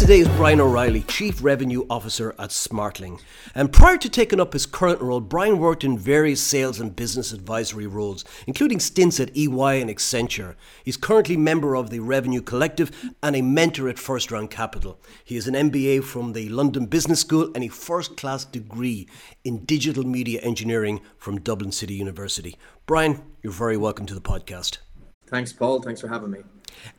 guest 0.00 0.08
today 0.08 0.20
is 0.20 0.36
Brian 0.36 0.60
O'Reilly, 0.60 1.02
Chief 1.02 1.44
Revenue 1.44 1.84
Officer 1.90 2.34
at 2.38 2.48
Smartling. 2.50 3.20
And 3.54 3.70
prior 3.70 3.98
to 3.98 4.08
taking 4.08 4.40
up 4.40 4.54
his 4.54 4.64
current 4.64 5.00
role, 5.02 5.20
Brian 5.20 5.58
worked 5.58 5.84
in 5.84 5.98
various 5.98 6.40
sales 6.40 6.80
and 6.80 6.96
business 6.96 7.32
advisory 7.32 7.86
roles, 7.86 8.24
including 8.46 8.80
stints 8.80 9.20
at 9.20 9.36
EY 9.36 9.80
and 9.80 9.90
Accenture. 9.90 10.54
He's 10.84 10.96
currently 10.96 11.36
member 11.36 11.76
of 11.76 11.90
the 11.90 12.00
Revenue 12.00 12.40
Collective 12.40 12.90
and 13.22 13.36
a 13.36 13.42
mentor 13.42 13.90
at 13.90 13.98
First 13.98 14.30
Round 14.30 14.50
Capital. 14.50 14.98
He 15.22 15.34
has 15.34 15.46
an 15.46 15.54
MBA 15.54 16.02
from 16.04 16.32
the 16.32 16.48
London 16.48 16.86
Business 16.86 17.20
School 17.20 17.50
and 17.54 17.62
a 17.62 17.68
first 17.68 18.16
class 18.16 18.46
degree 18.46 19.06
in 19.44 19.66
digital 19.66 20.04
media 20.04 20.40
engineering 20.40 21.02
from 21.18 21.40
Dublin 21.40 21.72
City 21.72 21.94
University. 21.94 22.56
Brian, 22.86 23.20
you're 23.42 23.52
very 23.52 23.76
welcome 23.76 24.06
to 24.06 24.14
the 24.14 24.22
podcast. 24.22 24.78
Thanks, 25.26 25.52
Paul. 25.52 25.82
Thanks 25.82 26.00
for 26.00 26.08
having 26.08 26.30
me. 26.30 26.40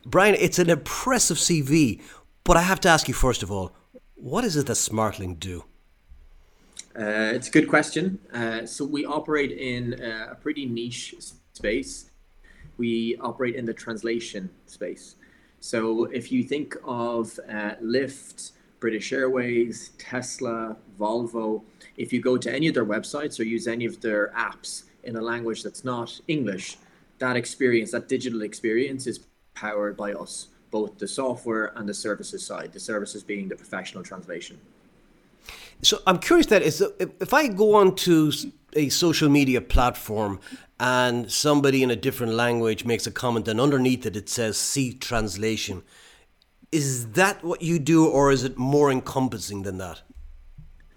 Brian, 0.06 0.34
it's 0.36 0.58
an 0.58 0.70
impressive 0.70 1.36
CV. 1.36 2.00
But 2.44 2.56
I 2.56 2.62
have 2.62 2.80
to 2.80 2.88
ask 2.88 3.06
you 3.06 3.14
first 3.14 3.42
of 3.42 3.52
all, 3.52 3.72
what 4.16 4.44
is 4.44 4.56
it 4.56 4.66
that 4.66 4.74
Smartling 4.74 5.38
do? 5.38 5.64
Uh, 6.98 7.32
it's 7.34 7.48
a 7.48 7.50
good 7.50 7.68
question. 7.68 8.18
Uh, 8.32 8.66
so 8.66 8.84
we 8.84 9.04
operate 9.04 9.52
in 9.52 9.94
uh, 10.02 10.28
a 10.32 10.34
pretty 10.34 10.66
niche 10.66 11.14
space. 11.52 12.10
We 12.76 13.16
operate 13.20 13.54
in 13.54 13.64
the 13.64 13.72
translation 13.72 14.50
space. 14.66 15.14
So 15.60 16.04
if 16.06 16.32
you 16.32 16.42
think 16.42 16.76
of 16.84 17.38
uh, 17.48 17.76
Lyft, 17.82 18.52
British 18.80 19.12
Airways, 19.12 19.90
Tesla, 19.96 20.76
Volvo, 20.98 21.62
if 21.96 22.12
you 22.12 22.20
go 22.20 22.36
to 22.36 22.52
any 22.52 22.66
of 22.66 22.74
their 22.74 22.84
websites 22.84 23.38
or 23.38 23.44
use 23.44 23.68
any 23.68 23.86
of 23.86 24.00
their 24.00 24.32
apps 24.36 24.84
in 25.04 25.16
a 25.16 25.20
language 25.20 25.62
that's 25.62 25.84
not 25.84 26.20
English, 26.26 26.78
that 27.18 27.36
experience, 27.36 27.92
that 27.92 28.08
digital 28.08 28.42
experience, 28.42 29.06
is 29.06 29.20
powered 29.54 29.96
by 29.96 30.12
us 30.12 30.48
both 30.72 30.98
the 30.98 31.06
software 31.06 31.72
and 31.76 31.88
the 31.88 31.94
services 31.94 32.44
side, 32.44 32.72
the 32.72 32.80
services 32.80 33.22
being 33.22 33.46
the 33.48 33.54
professional 33.54 34.02
translation. 34.02 34.58
So 35.82 36.00
I'm 36.06 36.18
curious 36.18 36.46
that 36.46 36.62
is 36.62 36.82
if 36.98 37.32
I 37.32 37.48
go 37.48 37.74
on 37.74 37.94
to 37.96 38.32
a 38.74 38.88
social 38.88 39.28
media 39.28 39.60
platform 39.60 40.40
and 40.80 41.30
somebody 41.30 41.82
in 41.82 41.90
a 41.90 41.96
different 41.96 42.32
language 42.32 42.84
makes 42.84 43.06
a 43.06 43.10
comment 43.10 43.46
and 43.46 43.60
underneath 43.60 44.06
it 44.06 44.16
it 44.16 44.28
says 44.28 44.56
see 44.56 44.92
translation, 44.94 45.82
is 46.72 47.08
that 47.12 47.44
what 47.44 47.62
you 47.62 47.78
do 47.78 48.08
or 48.08 48.32
is 48.32 48.44
it 48.44 48.56
more 48.56 48.90
encompassing 48.90 49.62
than 49.62 49.78
that? 49.78 50.02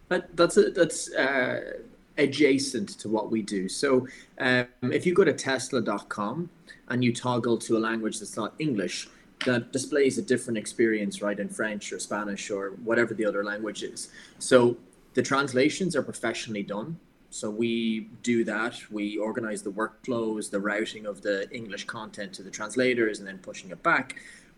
That, 0.08 0.38
that's 0.38 0.56
a, 0.58 0.70
that's 0.70 1.12
uh, 1.14 1.74
adjacent 2.18 2.90
to 3.00 3.10
what 3.10 3.32
we 3.32 3.42
do. 3.42 3.68
So 3.68 4.08
um, 4.40 4.68
if 4.84 5.06
you 5.06 5.14
go 5.14 5.24
to 5.24 5.34
tesla.com 5.34 6.50
and 6.90 7.04
you 7.04 7.12
toggle 7.12 7.58
to 7.58 7.78
a 7.78 7.80
language 7.80 8.20
that's 8.20 8.38
not 8.38 8.54
English, 8.60 9.10
that 9.46 9.72
displays 9.72 10.18
a 10.18 10.22
different 10.22 10.58
experience, 10.58 11.22
right, 11.22 11.40
in 11.40 11.50
French 11.50 11.92
or 11.92 12.00
Spanish 12.00 12.50
or 12.50 12.72
whatever 12.84 13.14
the 13.14 13.26
other 13.26 13.44
language 13.44 13.84
is. 13.84 14.10
So 14.40 14.78
the 15.14 15.22
translations 15.22 15.96
are 15.96 16.02
professionally 16.02 16.64
done. 16.64 17.00
So 17.30 17.50
we 17.50 18.08
do 18.24 18.44
that. 18.46 18.80
We 18.90 19.18
organize 19.18 19.62
the 19.62 19.72
workflows, 19.72 20.50
the 20.50 20.60
routing 20.60 21.06
of 21.06 21.22
the 21.22 21.50
English 21.52 21.86
content 21.86 22.34
to 22.34 22.44
the 22.44 22.50
translators, 22.50 23.20
and 23.20 23.28
then 23.28 23.40
pushing 23.40 23.72
it 23.72 23.84
back. 23.84 24.16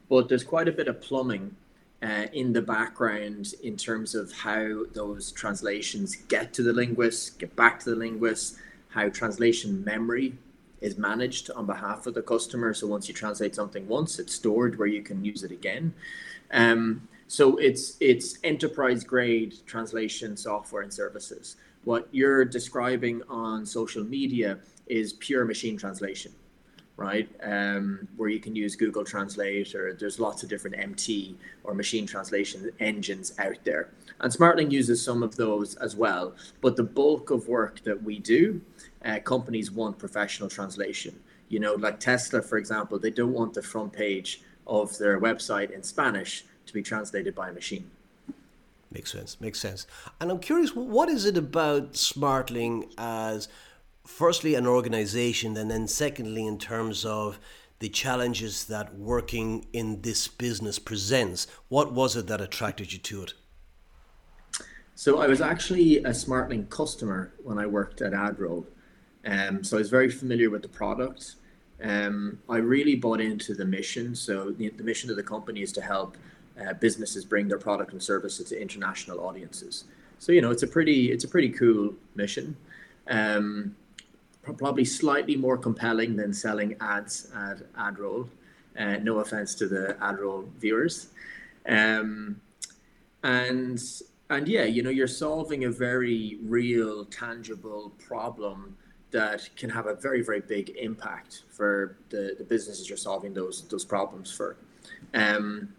But 0.10 0.30
there's 0.30 0.44
quite 0.44 0.68
a 0.68 0.72
bit 0.72 0.88
of 0.88 1.02
plumbing 1.02 1.56
uh, 2.04 2.28
in 2.34 2.54
the 2.54 2.62
background 2.62 3.56
in 3.64 3.76
terms 3.78 4.14
of 4.14 4.32
how 4.32 4.84
those 4.94 5.32
translations 5.32 6.16
get 6.28 6.54
to 6.54 6.64
the 6.64 6.72
linguists, 6.72 7.32
get 7.32 7.56
back 7.56 7.80
to 7.80 7.90
the 7.90 7.96
linguists, 7.96 8.60
how 8.90 9.10
translation 9.10 9.84
memory 9.84 10.36
is 10.82 10.98
managed 10.98 11.50
on 11.52 11.66
behalf 11.66 12.08
of 12.08 12.14
the 12.14 12.22
customer. 12.22 12.74
So 12.74 12.88
once 12.88 13.08
you 13.08 13.14
translate 13.14 13.56
something 13.56 13.88
once, 13.88 14.20
it's 14.20 14.34
stored 14.34 14.78
where 14.78 14.88
you 14.88 15.02
can 15.02 15.24
use 15.24 15.44
it 15.44 15.52
again. 15.52 15.94
Um, 16.52 17.08
so 17.28 17.58
it's 17.58 17.98
it's 18.00 18.38
enterprise 18.44 19.04
grade 19.04 19.56
translation 19.66 20.38
software 20.38 20.82
and 20.82 20.94
services. 20.94 21.58
What 21.84 22.08
you're 22.12 22.46
describing 22.46 23.22
on 23.30 23.66
social 23.66 24.04
media 24.04 24.60
is 24.88 25.14
pure 25.14 25.44
machine 25.46 25.78
translation, 25.78 26.32
right? 26.96 27.30
Um, 27.44 28.08
where 28.16 28.30
you 28.30 28.40
can 28.40 28.56
use 28.56 28.76
Google 28.76 29.04
Translate 29.04 29.76
or 29.76 29.94
there's 29.94 30.20
lots 30.20 30.44
of 30.44 30.50
different 30.50 30.78
MT 30.80 31.38
or 31.64 31.74
machine 31.74 32.06
translation 32.06 32.72
engines 32.80 33.34
out 33.40 33.58
there. 33.64 33.90
And 34.20 34.32
Smartling 34.32 34.72
uses 34.72 35.04
some 35.04 35.22
of 35.22 35.36
those 35.36 35.76
as 35.76 35.96
well. 35.96 36.34
But 36.62 36.76
the 36.76 36.84
bulk 36.84 37.30
of 37.30 37.48
work 37.48 37.84
that 37.84 38.02
we 38.02 38.20
do 38.20 38.62
uh, 39.06 39.20
companies 39.20 39.72
want 39.72 39.98
professional 39.98 40.50
translation. 40.50 41.20
You 41.50 41.60
know, 41.60 41.74
like 41.76 42.00
Tesla, 42.00 42.42
for 42.42 42.58
example, 42.58 43.00
they 43.00 43.12
don't 43.12 43.34
want 43.34 43.54
the 43.54 43.62
front 43.62 43.94
page 43.94 44.42
of 44.66 44.98
their 44.98 45.20
website 45.20 45.72
in 45.72 45.82
Spanish 45.84 46.44
to 46.66 46.74
be 46.74 46.84
translated 46.84 47.34
by 47.34 47.50
a 47.50 47.54
machine. 47.54 47.90
Makes 48.92 49.12
sense. 49.12 49.40
Makes 49.40 49.60
sense. 49.60 49.88
And 50.20 50.32
I'm 50.32 50.40
curious, 50.40 50.76
what 50.76 51.10
is 51.10 51.26
it 51.26 51.38
about 51.38 51.94
Smartling 51.94 52.92
as, 52.98 53.48
firstly, 54.06 54.56
an 54.56 54.68
organization, 54.68 55.56
and 55.58 55.70
then 55.70 55.88
secondly, 55.88 56.46
in 56.46 56.58
terms 56.58 57.06
of 57.06 57.40
the 57.80 57.90
challenges 57.90 58.66
that 58.66 58.96
working 58.96 59.68
in 59.72 60.02
this 60.02 60.28
business 60.28 60.80
presents? 60.80 61.48
What 61.70 61.94
was 61.94 62.16
it 62.16 62.28
that 62.28 62.42
attracted 62.42 62.92
you 62.92 63.00
to 63.00 63.24
it? 63.24 63.34
So 64.96 65.20
I 65.20 65.28
was 65.28 65.42
actually 65.42 65.98
a 65.98 66.10
Smartling 66.10 66.70
customer 66.70 67.34
when 67.44 67.60
I 67.60 67.68
worked 67.68 68.02
at 68.02 68.14
AdRoll. 68.14 68.66
Um, 69.28 69.64
so 69.64 69.78
I 69.78 69.80
was 69.80 69.90
very 69.90 70.10
familiar 70.10 70.50
with 70.50 70.62
the 70.62 70.70
product. 70.70 71.36
Um, 71.84 72.40
I 72.50 72.58
really 72.58 72.96
bought 72.96 73.20
into 73.20 73.54
the 73.54 73.66
mission. 73.66 74.16
So 74.16 74.52
the, 74.52 74.70
the 74.70 74.84
mission 74.84 75.10
of 75.10 75.18
the 75.18 75.24
company 75.24 75.62
is 75.62 75.72
to 75.74 75.82
help 75.82 76.18
uh, 76.60 76.74
businesses 76.74 77.26
bring 77.26 77.48
their 77.48 77.60
product 77.60 77.92
and 77.92 78.02
services 78.02 78.50
to 78.50 78.60
international 78.60 79.20
audiences. 79.20 79.84
So 80.20 80.32
you 80.32 80.42
know 80.42 80.50
it's 80.50 80.64
a 80.64 80.68
pretty 80.68 81.12
it's 81.12 81.24
a 81.26 81.28
pretty 81.28 81.50
cool 81.50 81.94
mission. 82.16 82.56
Um, 83.08 83.76
probably 84.42 84.86
slightly 84.86 85.36
more 85.36 85.58
compelling 85.58 86.16
than 86.16 86.34
selling 86.34 86.76
ads 86.80 87.30
at 87.36 87.58
AdRoll. 87.74 88.30
Uh, 88.80 88.98
no 88.98 89.20
offense 89.20 89.54
to 89.56 89.68
the 89.68 89.98
AdRoll 90.02 90.48
viewers. 90.60 91.08
Um, 91.68 92.42
and 93.24 93.80
and 94.30 94.48
yeah, 94.48 94.64
you 94.64 94.84
know, 94.84 94.90
you're 94.90 95.08
solving 95.08 95.66
a 95.66 95.70
very 95.70 96.40
real, 96.42 97.06
tangible 97.06 97.94
problem 98.00 98.78
that 99.12 99.50
can 99.56 99.70
have 99.70 99.88
a 99.88 99.96
very 99.96 100.22
very 100.22 100.42
big 100.42 100.76
impact 100.78 101.44
for 101.50 101.98
the, 102.10 102.36
the 102.38 102.44
businesses 102.44 102.90
you're 102.90 102.98
solving 102.98 103.34
those 103.34 103.64
those 103.70 103.86
problems 103.86 104.32
for. 104.32 104.58
Um, 105.14 105.74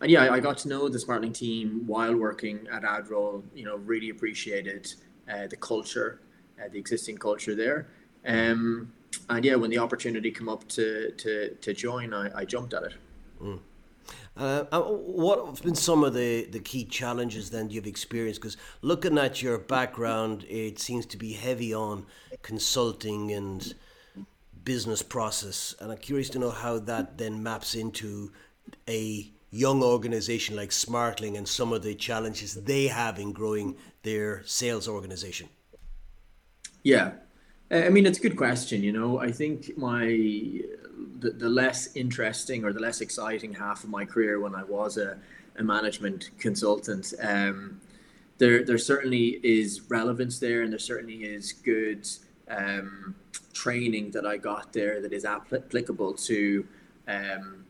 and 0.00 0.10
yeah 0.10 0.24
I, 0.24 0.36
I, 0.36 0.40
got 0.40 0.58
to 0.58 0.68
know 0.68 0.88
the 0.88 0.98
smartling 0.98 1.34
team 1.34 1.86
while 1.86 2.16
working 2.16 2.66
at 2.72 2.82
adroll 2.82 3.42
you 3.54 3.64
know 3.64 3.76
really 3.76 4.10
appreciated 4.10 4.94
uh, 5.30 5.46
the 5.46 5.56
culture 5.56 6.20
uh, 6.58 6.68
the 6.68 6.78
existing 6.78 7.18
culture 7.18 7.54
there. 7.54 7.86
Um, 8.26 8.92
and 9.28 9.44
yeah 9.44 9.54
when 9.54 9.70
the 9.70 9.78
opportunity 9.78 10.30
came 10.30 10.48
up 10.48 10.66
to 10.68 11.12
to, 11.12 11.54
to 11.54 11.72
join 11.74 12.12
I, 12.12 12.40
I 12.40 12.44
jumped 12.44 12.74
at 12.74 12.82
it. 12.84 12.94
Mm. 13.42 13.60
Uh, 14.36 14.64
what 14.82 15.46
have 15.46 15.62
been 15.62 15.74
some 15.74 16.04
of 16.04 16.12
the, 16.12 16.44
the 16.44 16.58
key 16.58 16.84
challenges 16.84 17.50
then 17.50 17.70
you've 17.70 17.86
experienced? 17.86 18.40
Because 18.40 18.56
looking 18.82 19.16
at 19.16 19.42
your 19.42 19.58
background, 19.58 20.44
it 20.48 20.78
seems 20.78 21.06
to 21.06 21.16
be 21.16 21.32
heavy 21.32 21.72
on 21.72 22.04
consulting 22.42 23.32
and 23.32 23.74
business 24.62 25.00
process. 25.00 25.74
And 25.80 25.90
I'm 25.90 25.98
curious 25.98 26.28
to 26.30 26.38
know 26.38 26.50
how 26.50 26.78
that 26.80 27.16
then 27.16 27.42
maps 27.42 27.74
into 27.74 28.32
a 28.88 29.30
young 29.50 29.82
organization 29.82 30.54
like 30.54 30.70
Smartling 30.70 31.38
and 31.38 31.48
some 31.48 31.72
of 31.72 31.82
the 31.82 31.94
challenges 31.94 32.54
they 32.54 32.88
have 32.88 33.18
in 33.18 33.32
growing 33.32 33.76
their 34.02 34.42
sales 34.44 34.86
organization. 34.86 35.48
Yeah. 36.82 37.12
I 37.70 37.88
mean, 37.88 38.06
it's 38.06 38.18
a 38.18 38.22
good 38.22 38.36
question. 38.36 38.82
You 38.82 38.92
know, 38.92 39.18
I 39.18 39.32
think 39.32 39.76
my 39.76 40.06
the, 41.18 41.30
the 41.30 41.48
less 41.48 41.96
interesting 41.96 42.64
or 42.64 42.72
the 42.72 42.80
less 42.80 43.00
exciting 43.00 43.52
half 43.54 43.82
of 43.82 43.90
my 43.90 44.04
career 44.04 44.38
when 44.40 44.54
I 44.54 44.62
was 44.62 44.98
a, 44.98 45.18
a 45.58 45.64
management 45.64 46.30
consultant. 46.38 47.14
Um, 47.20 47.80
there, 48.38 48.62
there 48.62 48.78
certainly 48.78 49.40
is 49.42 49.80
relevance 49.88 50.38
there, 50.38 50.62
and 50.62 50.70
there 50.70 50.78
certainly 50.78 51.24
is 51.24 51.52
good 51.52 52.06
um, 52.48 53.14
training 53.52 54.10
that 54.12 54.26
I 54.26 54.36
got 54.36 54.72
there 54.72 55.00
that 55.00 55.12
is 55.12 55.24
applicable 55.24 56.14
to 56.14 56.66
um, 57.08 57.64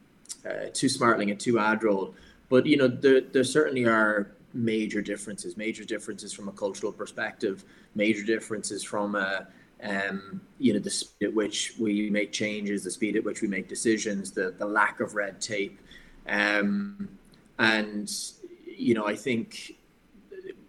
uh, 0.44 0.68
to 0.72 0.86
Smartling 0.86 1.30
and 1.30 1.40
to 1.40 1.54
AdRoll. 1.54 2.14
But 2.48 2.66
you 2.66 2.76
know, 2.76 2.88
there, 2.88 3.20
there 3.20 3.44
certainly 3.44 3.84
are 3.84 4.32
major 4.52 5.02
differences, 5.02 5.56
major 5.56 5.84
differences 5.84 6.32
from 6.32 6.48
a 6.48 6.52
cultural 6.52 6.92
perspective, 6.92 7.64
major 7.94 8.24
differences 8.24 8.82
from 8.82 9.14
a 9.14 9.46
um, 9.86 10.40
you 10.58 10.72
know, 10.72 10.78
the 10.78 10.90
speed 10.90 11.28
at 11.28 11.34
which 11.34 11.74
we 11.78 12.10
make 12.10 12.32
changes, 12.32 12.84
the 12.84 12.90
speed 12.90 13.16
at 13.16 13.24
which 13.24 13.42
we 13.42 13.48
make 13.48 13.68
decisions, 13.68 14.32
the, 14.32 14.54
the 14.58 14.66
lack 14.66 15.00
of 15.00 15.14
red 15.14 15.40
tape. 15.40 15.78
Um, 16.28 17.08
and, 17.58 18.10
you 18.66 18.94
know, 18.94 19.06
I 19.06 19.14
think 19.14 19.76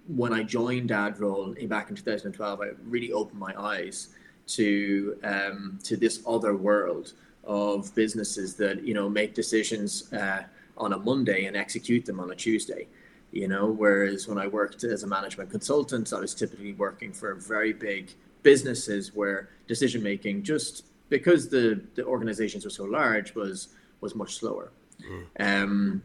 when 0.08 0.34
I 0.34 0.44
joined 0.44 0.90
AdRoll 0.90 1.68
back 1.68 1.90
in 1.90 1.96
2012, 1.96 2.62
I 2.62 2.68
really 2.86 3.12
opened 3.12 3.40
my 3.40 3.54
eyes 3.58 4.10
to 4.48 5.18
um, 5.24 5.80
to 5.84 5.98
this 5.98 6.22
other 6.26 6.56
world 6.56 7.14
of 7.44 7.94
businesses 7.96 8.56
that 8.56 8.84
you 8.84 8.94
know 8.94 9.10
make 9.10 9.34
decisions 9.34 10.12
uh, 10.14 10.44
on 10.78 10.94
a 10.94 10.98
Monday 10.98 11.46
and 11.46 11.58
execute 11.58 12.06
them 12.06 12.20
on 12.20 12.32
a 12.32 12.36
Tuesday. 12.36 12.88
You 13.32 13.50
know, 13.50 13.68
whereas 13.68 14.28
when 14.28 14.38
I 14.38 14.48
worked 14.48 14.86
as 14.86 15.04
a 15.04 15.08
management 15.08 15.50
consultant, 15.50 16.14
I 16.14 16.20
was 16.20 16.34
typically 16.34 16.74
working 16.74 17.12
for 17.12 17.32
a 17.32 17.36
very 17.36 17.74
big 17.74 18.14
businesses 18.52 19.14
where 19.14 19.50
decision 19.68 20.02
making 20.02 20.42
just 20.42 20.86
because 21.10 21.50
the, 21.50 21.82
the 21.96 22.06
organizations 22.06 22.64
were 22.64 22.76
so 22.82 22.86
large 22.86 23.36
was 23.36 23.68
was 24.00 24.16
much 24.16 24.36
slower. 24.36 24.72
Mm. 25.02 25.24
Um, 25.48 26.04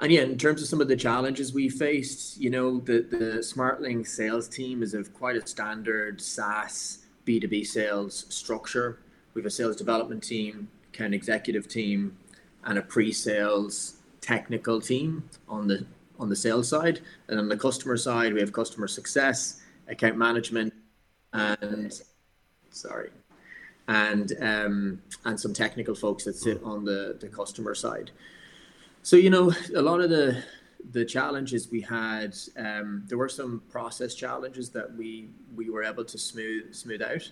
and 0.00 0.10
yeah, 0.10 0.22
in 0.22 0.38
terms 0.38 0.62
of 0.62 0.68
some 0.68 0.80
of 0.80 0.88
the 0.88 0.96
challenges 0.96 1.52
we 1.52 1.68
faced, 1.68 2.40
you 2.40 2.48
know, 2.48 2.80
the 2.80 2.98
the 3.16 3.42
Smartling 3.52 4.06
sales 4.06 4.48
team 4.48 4.82
is 4.82 4.94
of 4.94 5.12
quite 5.12 5.36
a 5.36 5.46
standard 5.46 6.22
SaaS 6.22 7.00
B2B 7.26 7.66
sales 7.66 8.24
structure. 8.30 8.98
We 9.34 9.42
have 9.42 9.46
a 9.46 9.56
sales 9.60 9.76
development 9.76 10.22
team, 10.22 10.68
an 10.98 11.12
executive 11.12 11.68
team, 11.68 12.16
and 12.64 12.78
a 12.78 12.82
pre-sales 12.82 13.96
technical 14.22 14.80
team 14.80 15.28
on 15.48 15.68
the 15.68 15.84
on 16.18 16.30
the 16.30 16.36
sales 16.46 16.68
side. 16.68 17.00
And 17.28 17.38
on 17.38 17.48
the 17.50 17.58
customer 17.58 17.98
side, 17.98 18.32
we 18.32 18.40
have 18.40 18.52
customer 18.54 18.88
success, 18.88 19.60
account 19.86 20.16
management, 20.16 20.72
and 21.34 22.00
sorry, 22.70 23.10
and 23.88 24.32
um, 24.40 25.02
and 25.24 25.38
some 25.38 25.52
technical 25.52 25.94
folks 25.94 26.24
that 26.24 26.36
sit 26.36 26.62
on 26.62 26.84
the 26.84 27.16
the 27.20 27.28
customer 27.28 27.74
side. 27.74 28.10
So 29.02 29.16
you 29.16 29.28
know, 29.30 29.52
a 29.74 29.82
lot 29.82 30.00
of 30.00 30.10
the 30.10 30.42
the 30.92 31.04
challenges 31.04 31.70
we 31.70 31.80
had, 31.80 32.36
um, 32.56 33.04
there 33.08 33.18
were 33.18 33.28
some 33.28 33.62
process 33.70 34.14
challenges 34.14 34.70
that 34.70 34.94
we 34.94 35.28
we 35.54 35.70
were 35.70 35.82
able 35.82 36.04
to 36.04 36.18
smooth 36.18 36.74
smooth 36.74 37.02
out. 37.02 37.30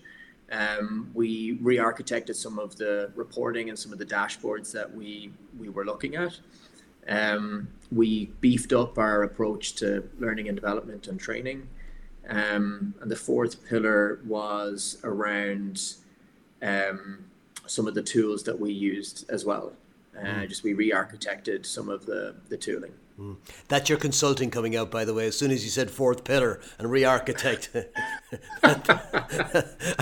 Um, 0.50 1.10
we 1.14 1.58
re-architected 1.62 2.34
some 2.34 2.58
of 2.58 2.76
the 2.76 3.10
reporting 3.14 3.70
and 3.70 3.78
some 3.78 3.90
of 3.90 3.99
the 3.99 4.04
dashboards 4.04 4.70
that 4.72 4.93
we 4.93 5.32
we 5.58 5.69
were 5.69 5.84
looking 5.84 6.16
at. 6.16 6.38
Um, 7.08 7.69
we 7.90 8.26
beefed 8.40 8.72
up 8.72 8.99
our 8.99 9.22
approach 9.22 9.75
to 9.76 10.08
learning 10.19 10.49
and 10.49 10.56
development 10.56 11.08
and 11.08 11.19
training. 11.19 11.69
Um, 12.28 12.94
and 13.00 13.10
the 13.10 13.16
fourth 13.16 13.66
pillar 13.69 14.20
was 14.24 14.98
around 15.02 15.94
um, 16.62 17.24
some 17.66 17.86
of 17.86 17.94
the 17.94 18.02
tools 18.02 18.44
that 18.44 18.58
we 18.58 18.72
used 18.72 19.28
as 19.28 19.44
well. 19.44 19.72
Uh, 20.16 20.24
mm. 20.24 20.48
Just 20.48 20.62
we 20.62 20.74
re-architected 20.74 21.64
some 21.64 21.88
of 21.88 22.06
the 22.06 22.34
the 22.48 22.56
tooling. 22.56 22.92
Mm. 23.19 23.36
That's 23.69 23.88
your 23.88 23.98
consulting 23.98 24.50
coming 24.50 24.76
out, 24.76 24.90
by 24.90 25.04
the 25.04 25.14
way. 25.14 25.26
As 25.26 25.38
soon 25.38 25.50
as 25.50 25.64
you 25.64 25.70
said 25.70 25.90
fourth 25.90 26.24
pillar 26.24 26.60
and 26.78 26.90
re-architect, 26.90 27.70
I, 28.62 28.75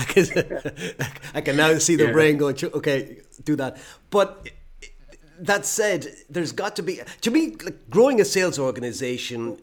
can, 0.07 0.61
I 1.33 1.41
can 1.41 1.55
now 1.55 1.77
see 1.77 1.95
the 1.95 2.05
yeah. 2.05 2.11
brain 2.11 2.37
going. 2.37 2.57
Okay, 2.63 3.21
do 3.43 3.55
that. 3.57 3.77
But 4.09 4.49
that 5.39 5.65
said, 5.65 6.07
there's 6.29 6.51
got 6.51 6.75
to 6.77 6.83
be 6.83 7.01
to 7.21 7.31
me 7.31 7.55
like, 7.63 7.89
growing 7.89 8.21
a 8.21 8.25
sales 8.25 8.59
organization 8.59 9.59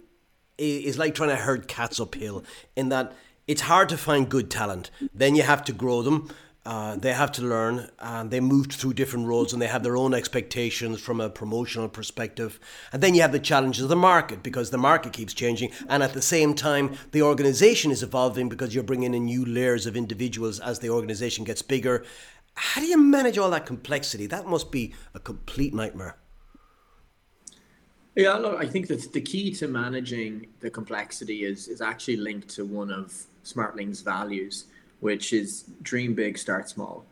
is 0.58 0.98
like 0.98 1.14
trying 1.14 1.30
to 1.30 1.36
herd 1.36 1.68
cats 1.68 2.00
uphill. 2.00 2.44
In 2.76 2.88
that 2.90 3.12
it's 3.46 3.62
hard 3.62 3.88
to 3.88 3.96
find 3.96 4.28
good 4.28 4.50
talent, 4.50 4.90
then 5.14 5.34
you 5.34 5.42
have 5.42 5.64
to 5.64 5.72
grow 5.72 6.02
them 6.02 6.30
uh, 6.68 6.96
they 6.96 7.14
have 7.14 7.32
to 7.32 7.40
learn 7.40 7.88
and 7.98 8.30
they 8.30 8.40
moved 8.40 8.72
through 8.72 8.92
different 8.92 9.26
roles 9.26 9.54
and 9.54 9.62
they 9.62 9.66
have 9.66 9.82
their 9.82 9.96
own 9.96 10.12
expectations 10.12 11.00
from 11.00 11.18
a 11.18 11.30
promotional 11.30 11.88
perspective. 11.88 12.60
And 12.92 13.02
then 13.02 13.14
you 13.14 13.22
have 13.22 13.32
the 13.32 13.38
challenges 13.38 13.84
of 13.84 13.88
the 13.88 13.96
market 13.96 14.42
because 14.42 14.68
the 14.68 14.76
market 14.76 15.14
keeps 15.14 15.32
changing. 15.32 15.70
And 15.88 16.02
at 16.02 16.12
the 16.12 16.20
same 16.20 16.52
time, 16.52 16.98
the 17.12 17.22
organization 17.22 17.90
is 17.90 18.02
evolving 18.02 18.50
because 18.50 18.74
you're 18.74 18.84
bringing 18.84 19.14
in 19.14 19.24
new 19.24 19.46
layers 19.46 19.86
of 19.86 19.96
individuals 19.96 20.60
as 20.60 20.80
the 20.80 20.90
organization 20.90 21.42
gets 21.42 21.62
bigger. 21.62 22.04
How 22.52 22.82
do 22.82 22.86
you 22.86 22.98
manage 22.98 23.38
all 23.38 23.50
that 23.52 23.64
complexity? 23.64 24.26
That 24.26 24.46
must 24.46 24.70
be 24.70 24.92
a 25.14 25.20
complete 25.20 25.72
nightmare. 25.72 26.16
Yeah, 28.18 28.34
look, 28.34 28.60
I 28.60 28.66
think 28.66 28.88
that 28.88 29.12
the 29.12 29.20
key 29.20 29.52
to 29.52 29.68
managing 29.68 30.48
the 30.60 30.70
complexity 30.70 31.44
is 31.44 31.68
is 31.68 31.80
actually 31.80 32.16
linked 32.16 32.48
to 32.56 32.64
one 32.64 32.90
of 32.90 33.12
Smartling's 33.44 34.00
values 34.02 34.66
which 35.00 35.32
is 35.32 35.64
dream 35.82 36.14
big, 36.14 36.38
start 36.38 36.68
small. 36.68 37.04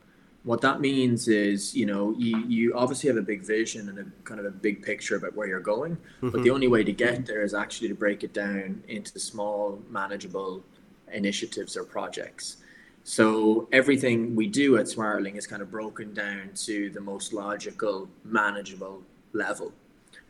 What 0.45 0.61
that 0.61 0.81
means 0.81 1.27
is, 1.27 1.75
you 1.75 1.87
know, 1.87 2.15
you, 2.17 2.39
you 2.47 2.75
obviously 2.75 3.09
have 3.09 3.17
a 3.17 3.23
big 3.23 3.43
vision 3.43 3.89
and 3.89 3.99
a 3.99 4.05
kind 4.25 4.39
of 4.39 4.47
a 4.47 4.51
big 4.51 4.83
picture 4.83 5.17
about 5.17 5.35
where 5.35 5.49
you're 5.49 5.61
going, 5.61 5.97
mm-hmm. 5.97 6.31
but 6.31 6.43
the 6.45 6.51
only 6.51 6.69
way 6.69 6.85
to 6.85 6.93
get 6.93 7.27
there 7.27 7.43
is 7.43 7.53
actually 7.53 7.89
to 7.89 7.95
break 7.95 8.23
it 8.23 8.33
down 8.33 8.83
into 8.87 9.19
small, 9.19 9.83
manageable 9.91 10.63
initiatives 11.13 11.77
or 11.77 11.85
projects. 11.85 12.59
So 13.03 13.69
everything 13.73 14.37
we 14.37 14.47
do 14.47 14.79
at 14.79 14.87
Smartling 14.87 15.37
is 15.37 15.47
kind 15.47 15.63
of 15.63 15.71
broken 15.71 16.15
down 16.15 16.51
to 16.67 16.91
the 16.91 17.01
most 17.01 17.33
logical, 17.33 18.09
manageable 18.25 19.03
level, 19.33 19.73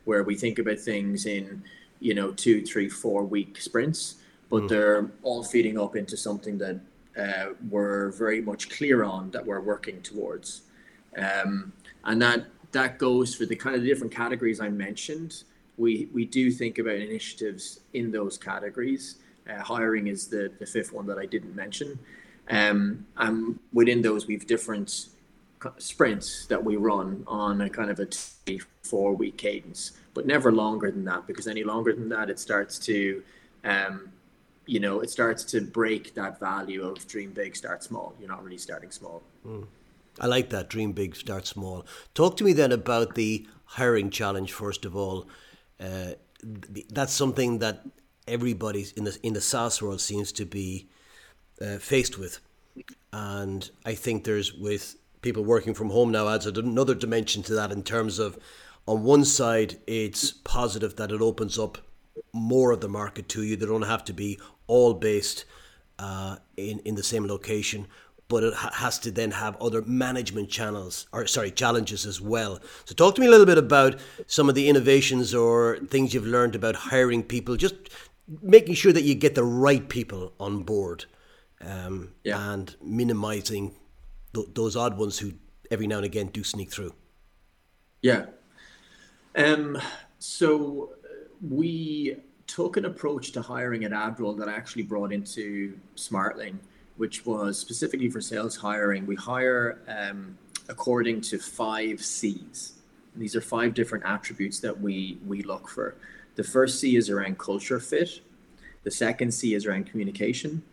where 0.07 0.23
we 0.23 0.35
think 0.35 0.57
about 0.57 0.79
things 0.79 1.25
in, 1.25 1.61
you 1.99 2.13
know, 2.13 2.31
two, 2.31 2.61
three, 2.63 2.87
four 2.87 3.23
week 3.23 3.59
sprints, 3.59 4.15
but 4.49 4.63
mm. 4.63 4.69
they're 4.69 5.11
all 5.21 5.43
feeding 5.43 5.77
up 5.77 5.97
into 5.97 6.15
something 6.15 6.57
that 6.57 6.79
uh, 7.19 7.53
we're 7.69 8.11
very 8.11 8.41
much 8.41 8.69
clear 8.69 9.03
on 9.03 9.29
that 9.31 9.45
we're 9.45 9.59
working 9.59 10.01
towards. 10.01 10.61
Um, 11.17 11.73
and 12.05 12.21
that 12.21 12.45
that 12.71 12.97
goes 12.97 13.35
for 13.35 13.45
the 13.45 13.55
kind 13.55 13.75
of 13.75 13.81
the 13.81 13.87
different 13.87 14.13
categories 14.13 14.61
I 14.61 14.69
mentioned. 14.69 15.43
We 15.77 16.07
we 16.13 16.25
do 16.25 16.51
think 16.51 16.77
about 16.77 16.95
initiatives 16.95 17.81
in 17.93 18.11
those 18.11 18.37
categories. 18.37 19.15
Uh, 19.49 19.61
hiring 19.61 20.07
is 20.07 20.27
the, 20.27 20.51
the 20.59 20.65
fifth 20.65 20.93
one 20.93 21.05
that 21.07 21.17
I 21.17 21.25
didn't 21.25 21.55
mention. 21.55 21.99
Um, 22.49 23.05
and 23.17 23.59
within 23.73 24.01
those, 24.01 24.27
we've 24.27 24.47
different 24.47 25.07
sprints 25.77 26.45
that 26.47 26.63
we 26.63 26.75
run 26.75 27.23
on 27.27 27.61
a 27.61 27.69
kind 27.69 27.89
of 27.89 27.99
a 27.99 28.05
three, 28.05 28.61
four 28.83 29.13
week 29.13 29.37
cadence, 29.37 29.93
but 30.13 30.25
never 30.25 30.51
longer 30.51 30.91
than 30.91 31.05
that 31.05 31.27
because 31.27 31.47
any 31.47 31.63
longer 31.63 31.93
than 31.93 32.09
that, 32.09 32.29
it 32.29 32.39
starts 32.39 32.79
to 32.79 33.23
um, 33.63 34.11
you 34.67 34.79
know, 34.79 34.99
it 34.99 35.09
starts 35.09 35.43
to 35.45 35.61
break 35.61 36.13
that 36.15 36.39
value 36.39 36.83
of 36.83 37.07
dream 37.07 37.31
big, 37.31 37.55
start 37.55 37.83
small. 37.83 38.13
You're 38.19 38.29
not 38.29 38.43
really 38.43 38.57
starting 38.57 38.91
small. 38.91 39.23
Mm. 39.45 39.65
I 40.19 40.27
like 40.27 40.49
that 40.49 40.69
dream 40.69 40.91
big, 40.91 41.15
start 41.15 41.47
small. 41.47 41.85
Talk 42.13 42.37
to 42.37 42.43
me 42.43 42.53
then 42.53 42.71
about 42.71 43.15
the 43.15 43.47
hiring 43.65 44.09
challenge. 44.09 44.51
First 44.51 44.83
of 44.85 44.95
all, 44.95 45.27
uh, 45.79 46.13
that's 46.89 47.13
something 47.13 47.59
that 47.59 47.85
everybody 48.27 48.85
in 48.95 49.05
the 49.05 49.17
in 49.23 49.33
the 49.33 49.41
SaaS 49.41 49.81
world 49.81 50.01
seems 50.01 50.31
to 50.33 50.45
be 50.45 50.87
uh, 51.61 51.77
faced 51.77 52.17
with, 52.17 52.39
and 53.13 53.69
I 53.85 53.95
think 53.95 54.23
there's 54.23 54.53
with 54.53 54.95
people 55.27 55.43
working 55.43 55.73
from 55.73 55.89
home 55.89 56.09
now 56.09 56.29
adds 56.29 56.45
another 56.45 56.95
dimension 56.95 57.43
to 57.43 57.53
that 57.53 57.69
in 57.69 57.83
terms 57.83 58.17
of 58.17 58.39
on 58.87 59.03
one 59.03 59.25
side 59.25 59.75
it's 59.85 60.31
positive 60.31 60.95
that 60.95 61.11
it 61.11 61.21
opens 61.21 61.59
up 61.59 61.77
more 62.31 62.71
of 62.71 62.79
the 62.79 62.87
market 62.87 63.27
to 63.27 63.43
you. 63.43 63.57
They 63.57 63.65
don't 63.65 63.81
have 63.81 64.05
to 64.05 64.13
be 64.13 64.39
all 64.67 64.93
based 64.93 65.43
uh, 65.99 66.37
in 66.55 66.79
in 66.85 66.95
the 66.95 67.03
same 67.03 67.27
location, 67.27 67.87
but 68.29 68.41
it 68.45 68.53
ha- 68.53 68.71
has 68.73 68.97
to 68.99 69.11
then 69.11 69.31
have 69.31 69.61
other 69.61 69.81
management 69.81 70.49
channels 70.49 71.07
or 71.11 71.27
sorry 71.27 71.51
challenges 71.51 72.05
as 72.05 72.21
well. 72.21 72.61
So 72.85 72.95
talk 72.95 73.15
to 73.15 73.21
me 73.21 73.27
a 73.27 73.29
little 73.29 73.45
bit 73.45 73.57
about 73.57 73.99
some 74.27 74.47
of 74.47 74.55
the 74.55 74.69
innovations 74.69 75.35
or 75.35 75.79
things 75.89 76.13
you've 76.13 76.25
learned 76.37 76.55
about 76.55 76.75
hiring 76.75 77.21
people, 77.21 77.57
just 77.57 77.75
making 78.41 78.75
sure 78.75 78.93
that 78.93 79.03
you 79.03 79.13
get 79.13 79.35
the 79.35 79.43
right 79.43 79.89
people 79.89 80.31
on 80.39 80.63
board, 80.63 81.03
um, 81.59 82.13
yeah. 82.23 82.53
and 82.53 82.77
minimizing 82.81 83.75
th- 84.33 84.47
those 84.53 84.75
odd 84.75 84.97
ones 84.97 85.19
who 85.19 85.33
every 85.71 85.87
now 85.87 85.97
and 85.97 86.05
again 86.05 86.27
do 86.27 86.43
sneak 86.43 86.71
through. 86.71 86.93
Yeah. 88.01 88.27
Um. 89.35 89.77
So 90.19 90.91
we 91.47 92.17
took 92.47 92.77
an 92.77 92.85
approach 92.85 93.31
to 93.33 93.41
hiring 93.41 93.83
at 93.83 93.91
Adroll 93.91 94.37
that 94.39 94.47
I 94.47 94.53
actually 94.53 94.83
brought 94.83 95.11
into 95.11 95.77
Smartling, 95.95 96.57
which 96.95 97.25
was 97.25 97.59
specifically 97.59 98.09
for 98.09 98.21
sales 98.21 98.55
hiring. 98.55 99.05
We 99.05 99.15
hire 99.15 99.79
um, 99.87 100.37
according 100.69 101.21
to 101.21 101.37
five 101.37 102.03
C's. 102.03 102.73
And 103.13 103.21
these 103.21 103.35
are 103.35 103.41
five 103.41 103.73
different 103.73 104.05
attributes 104.05 104.59
that 104.61 104.79
we 104.79 105.17
we 105.25 105.41
look 105.43 105.67
for. 105.67 105.95
The 106.35 106.43
first 106.43 106.79
C 106.79 106.95
is 106.95 107.09
around 107.09 107.37
culture 107.39 107.79
fit. 107.79 108.21
The 108.83 108.91
second 108.91 109.33
C 109.33 109.53
is 109.53 109.65
around 109.65 109.87
communication. 109.87 110.63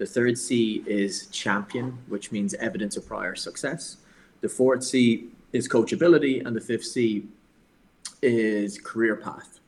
The 0.00 0.06
third 0.06 0.36
C 0.36 0.82
is 0.86 1.28
champion, 1.28 1.86
which 2.08 2.32
means 2.32 2.54
evidence 2.54 2.96
of 2.96 3.06
prior 3.06 3.36
success. 3.36 3.98
The 4.40 4.48
fourth 4.48 4.82
C 4.82 5.28
is 5.52 5.68
coachability, 5.68 6.44
and 6.44 6.56
the 6.56 6.60
fifth 6.60 6.86
C 6.86 7.28
is 8.22 8.78
career 8.78 9.16
path 9.16 9.60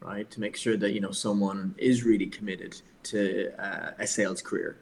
right? 0.00 0.30
To 0.30 0.40
make 0.40 0.56
sure 0.56 0.76
that 0.76 0.92
you 0.92 1.00
know 1.00 1.12
someone 1.12 1.74
is 1.78 2.04
really 2.04 2.26
committed 2.26 2.80
to 3.04 3.52
uh, 3.58 3.92
a 3.98 4.06
sales 4.06 4.42
career, 4.42 4.78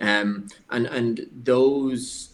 um, 0.00 0.48
and 0.70 0.86
and 0.86 1.26
those 1.44 2.30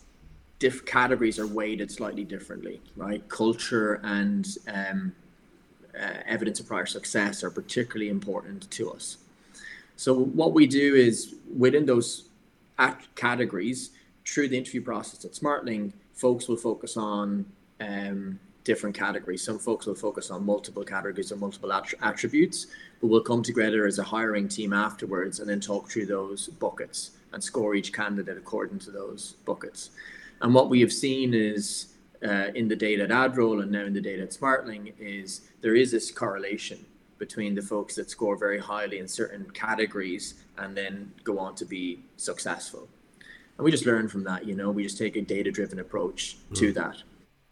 diff 0.58 0.84
categories 0.86 1.38
are 1.38 1.46
weighted 1.46 1.90
slightly 1.90 2.24
differently, 2.24 2.80
right? 2.96 3.26
Culture 3.28 4.00
and 4.02 4.56
um, 4.68 5.14
uh, 5.98 6.14
evidence 6.26 6.60
of 6.60 6.66
prior 6.66 6.86
success 6.86 7.44
are 7.44 7.50
particularly 7.50 8.08
important 8.08 8.70
to 8.70 8.90
us. 8.90 9.18
So 9.96 10.14
what 10.14 10.52
we 10.52 10.66
do 10.66 10.94
is 10.94 11.36
within 11.56 11.86
those 11.86 12.28
categories, 13.14 13.90
through 14.26 14.48
the 14.48 14.58
interview 14.58 14.82
process 14.82 15.24
at 15.24 15.32
Smartling, 15.32 15.92
folks 16.12 16.48
will 16.48 16.56
focus 16.56 16.96
on 16.96 17.46
um, 17.80 18.38
different 18.64 18.96
categories. 18.96 19.42
Some 19.42 19.58
folks 19.58 19.86
will 19.86 19.94
focus 19.94 20.30
on 20.30 20.44
multiple 20.44 20.84
categories 20.84 21.32
or 21.32 21.36
multiple 21.36 21.72
attributes, 21.72 22.66
but 23.00 23.06
we'll 23.06 23.22
come 23.22 23.42
together 23.42 23.86
as 23.86 23.98
a 23.98 24.02
hiring 24.02 24.48
team 24.48 24.72
afterwards 24.72 25.40
and 25.40 25.48
then 25.48 25.60
talk 25.60 25.88
through 25.88 26.06
those 26.06 26.48
buckets 26.48 27.12
and 27.32 27.42
score 27.42 27.74
each 27.74 27.92
candidate 27.92 28.36
according 28.36 28.78
to 28.80 28.90
those 28.90 29.34
buckets. 29.44 29.90
And 30.42 30.52
what 30.52 30.68
we 30.68 30.80
have 30.80 30.92
seen 30.92 31.32
is 31.32 31.94
uh, 32.26 32.48
in 32.54 32.68
the 32.68 32.76
data 32.76 33.04
at 33.04 33.10
AdRoll 33.10 33.62
and 33.62 33.70
now 33.70 33.84
in 33.84 33.94
the 33.94 34.00
data 34.00 34.22
at 34.22 34.30
Smartling 34.30 34.92
is 34.98 35.42
there 35.60 35.74
is 35.74 35.90
this 35.92 36.10
correlation 36.10 36.84
between 37.18 37.54
the 37.54 37.62
folks 37.62 37.94
that 37.94 38.10
score 38.10 38.36
very 38.36 38.58
highly 38.58 38.98
in 38.98 39.08
certain 39.08 39.48
categories 39.50 40.34
and 40.58 40.76
then 40.76 41.12
go 41.24 41.38
on 41.38 41.54
to 41.54 41.64
be 41.64 42.00
successful. 42.16 42.88
And 43.56 43.64
we 43.64 43.70
just 43.70 43.86
learn 43.86 44.08
from 44.08 44.24
that, 44.24 44.46
you 44.46 44.54
know, 44.54 44.70
we 44.70 44.82
just 44.82 44.98
take 44.98 45.16
a 45.16 45.22
data 45.22 45.50
driven 45.50 45.78
approach 45.78 46.36
mm. 46.50 46.56
to 46.56 46.72
that. 46.72 47.02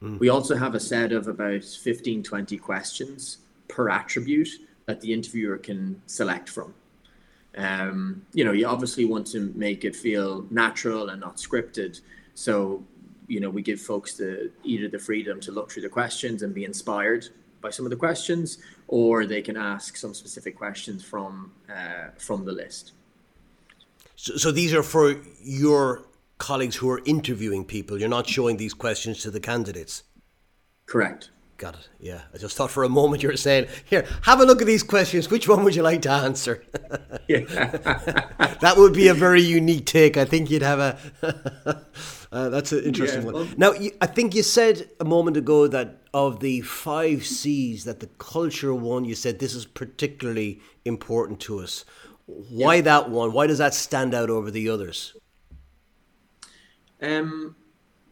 Mm. 0.02 0.18
We 0.18 0.28
also 0.28 0.56
have 0.56 0.74
a 0.74 0.80
set 0.80 1.12
of 1.12 1.28
about 1.28 1.64
15, 1.64 2.22
20 2.22 2.58
questions 2.58 3.38
per 3.68 3.88
attribute 3.88 4.50
that 4.86 5.00
the 5.00 5.12
interviewer 5.12 5.56
can 5.56 6.00
select 6.06 6.48
from. 6.48 6.74
Um, 7.56 8.26
you 8.32 8.44
know, 8.44 8.52
you 8.52 8.66
obviously 8.66 9.04
want 9.04 9.26
to 9.28 9.52
make 9.54 9.84
it 9.84 9.96
feel 9.96 10.46
natural 10.50 11.08
and 11.10 11.20
not 11.20 11.36
scripted. 11.36 12.00
So, 12.34 12.84
you 13.28 13.40
know, 13.40 13.48
we 13.48 13.62
give 13.62 13.80
folks 13.80 14.14
the 14.14 14.50
either 14.64 14.88
the 14.88 14.98
freedom 14.98 15.40
to 15.40 15.52
look 15.52 15.70
through 15.70 15.82
the 15.82 15.88
questions 15.88 16.42
and 16.42 16.52
be 16.52 16.64
inspired 16.64 17.28
by 17.64 17.70
some 17.70 17.86
of 17.86 17.90
the 17.90 17.96
questions, 17.96 18.58
or 18.86 19.26
they 19.26 19.42
can 19.42 19.56
ask 19.56 19.96
some 19.96 20.14
specific 20.14 20.54
questions 20.56 21.02
from 21.02 21.50
uh, 21.68 22.10
from 22.18 22.44
the 22.44 22.52
list. 22.52 22.92
So, 24.16 24.36
so 24.36 24.52
these 24.52 24.72
are 24.74 24.82
for 24.82 25.16
your 25.42 26.04
colleagues 26.38 26.76
who 26.76 26.90
are 26.90 27.00
interviewing 27.06 27.64
people. 27.64 27.98
You're 27.98 28.16
not 28.18 28.28
showing 28.28 28.58
these 28.58 28.74
questions 28.74 29.22
to 29.22 29.30
the 29.30 29.40
candidates. 29.40 30.04
Correct. 30.86 31.30
Got 31.56 31.76
it. 31.76 31.88
Yeah. 32.00 32.22
I 32.34 32.38
just 32.38 32.56
thought 32.56 32.70
for 32.70 32.84
a 32.84 32.88
moment 32.88 33.22
you 33.22 33.28
were 33.28 33.36
saying, 33.36 33.68
here, 33.84 34.04
have 34.22 34.40
a 34.40 34.44
look 34.44 34.60
at 34.60 34.66
these 34.66 34.82
questions. 34.82 35.30
Which 35.30 35.48
one 35.48 35.62
would 35.64 35.74
you 35.76 35.82
like 35.82 36.02
to 36.02 36.10
answer? 36.10 36.64
yeah. 37.28 37.40
that 38.60 38.74
would 38.76 38.92
be 38.92 39.08
a 39.08 39.14
very 39.14 39.40
unique 39.40 39.86
take. 39.86 40.16
I 40.16 40.24
think 40.24 40.50
you'd 40.50 40.62
have 40.62 40.80
a. 40.80 41.86
uh, 42.34 42.48
that's 42.48 42.72
an 42.72 42.82
interesting 42.82 43.24
yeah, 43.24 43.30
one. 43.30 43.54
now, 43.56 43.72
you, 43.72 43.92
I 44.00 44.06
think 44.06 44.34
you 44.34 44.42
said 44.42 44.90
a 44.98 45.04
moment 45.04 45.36
ago 45.36 45.68
that 45.68 46.00
of 46.12 46.40
the 46.40 46.62
five 46.62 47.24
C's, 47.24 47.84
that 47.84 48.00
the 48.00 48.08
culture 48.18 48.74
one, 48.74 49.04
you 49.04 49.14
said 49.14 49.38
this 49.38 49.54
is 49.54 49.64
particularly 49.64 50.60
important 50.84 51.38
to 51.40 51.60
us. 51.60 51.84
Why 52.26 52.76
yeah. 52.76 52.80
that 52.82 53.10
one? 53.10 53.32
Why 53.32 53.46
does 53.46 53.58
that 53.58 53.72
stand 53.72 54.14
out 54.14 54.30
over 54.30 54.50
the 54.50 54.68
others? 54.68 55.14
Um, 57.00 57.54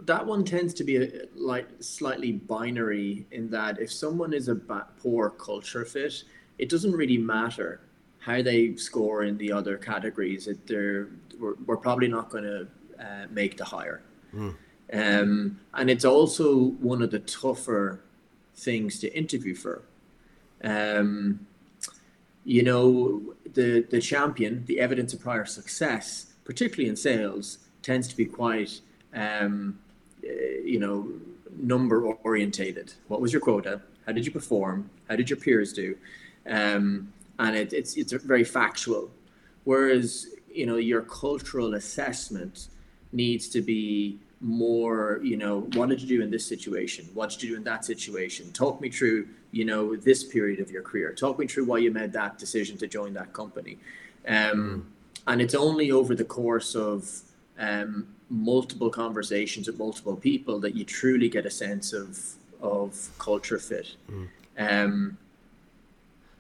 that 0.00 0.24
one 0.24 0.44
tends 0.44 0.72
to 0.74 0.84
be 0.84 0.98
a, 0.98 1.08
like 1.34 1.66
slightly 1.80 2.30
binary 2.30 3.26
in 3.32 3.50
that 3.50 3.80
if 3.80 3.92
someone 3.92 4.32
is 4.32 4.46
a 4.48 4.54
poor 4.54 5.30
culture 5.30 5.84
fit, 5.84 6.22
it 6.58 6.68
doesn't 6.68 6.92
really 6.92 7.18
matter 7.18 7.80
how 8.20 8.40
they 8.40 8.76
score 8.76 9.24
in 9.24 9.36
the 9.38 9.50
other 9.50 9.76
categories. 9.76 10.46
It, 10.46 10.64
they're, 10.68 11.08
we're, 11.40 11.54
we're 11.66 11.76
probably 11.76 12.06
not 12.06 12.30
going 12.30 12.44
to 12.44 12.68
uh, 13.00 13.26
make 13.30 13.56
the 13.56 13.64
hire. 13.64 14.02
Mm. 14.34 14.54
Um, 14.92 15.60
and 15.72 15.90
it's 15.90 16.04
also 16.04 16.56
one 16.56 17.02
of 17.02 17.10
the 17.10 17.18
tougher 17.18 18.00
things 18.54 18.98
to 19.00 19.16
interview 19.16 19.54
for. 19.54 19.82
Um, 20.62 21.46
you 22.44 22.62
know, 22.62 23.34
the, 23.54 23.86
the 23.88 24.00
champion, 24.00 24.64
the 24.66 24.80
evidence 24.80 25.14
of 25.14 25.20
prior 25.20 25.44
success, 25.44 26.26
particularly 26.44 26.88
in 26.88 26.96
sales, 26.96 27.58
tends 27.82 28.08
to 28.08 28.16
be 28.16 28.26
quite 28.26 28.80
um, 29.14 29.78
uh, 30.24 30.28
you 30.64 30.78
know, 30.78 31.08
number 31.56 32.04
orientated. 32.04 32.94
What 33.08 33.20
was 33.20 33.32
your 33.32 33.40
quota? 33.40 33.82
How 34.06 34.12
did 34.12 34.24
you 34.26 34.32
perform? 34.32 34.90
How 35.08 35.16
did 35.16 35.30
your 35.30 35.36
peers 35.36 35.72
do? 35.72 35.96
Um, 36.46 37.12
and 37.38 37.56
it, 37.56 37.72
it's 37.72 37.96
it's 37.96 38.12
very 38.12 38.44
factual. 38.44 39.10
Whereas 39.64 40.26
you 40.52 40.66
know 40.66 40.76
your 40.76 41.02
cultural 41.02 41.74
assessment 41.74 42.68
needs 43.12 43.48
to 43.48 43.60
be 43.60 44.18
more 44.40 45.20
you 45.22 45.36
know 45.36 45.60
what 45.74 45.88
did 45.88 46.00
you 46.02 46.08
do 46.08 46.22
in 46.22 46.30
this 46.30 46.46
situation? 46.46 47.08
What 47.14 47.30
did 47.30 47.42
you 47.42 47.50
do 47.50 47.56
in 47.56 47.64
that 47.64 47.84
situation? 47.84 48.52
Talk 48.52 48.80
me 48.80 48.90
through 48.90 49.28
you 49.52 49.64
know 49.64 49.96
this 49.96 50.24
period 50.24 50.60
of 50.60 50.70
your 50.70 50.82
career. 50.82 51.12
Talk 51.12 51.38
me 51.38 51.46
through 51.46 51.66
why 51.66 51.78
you 51.78 51.90
made 51.90 52.12
that 52.12 52.38
decision 52.38 52.76
to 52.78 52.86
join 52.86 53.14
that 53.14 53.32
company. 53.32 53.78
Um, 54.26 54.86
and 55.26 55.40
it's 55.40 55.54
only 55.54 55.92
over 55.92 56.14
the 56.14 56.24
course 56.24 56.74
of 56.74 57.08
um, 57.58 58.08
multiple 58.28 58.90
conversations 58.90 59.66
with 59.68 59.78
multiple 59.78 60.16
people 60.16 60.58
that 60.60 60.74
you 60.74 60.84
truly 60.84 61.28
get 61.28 61.46
a 61.46 61.50
sense 61.50 61.92
of 61.92 62.18
of 62.60 63.10
culture 63.18 63.58
fit. 63.58 63.94
Mm. 64.10 64.28
Um, 64.58 65.18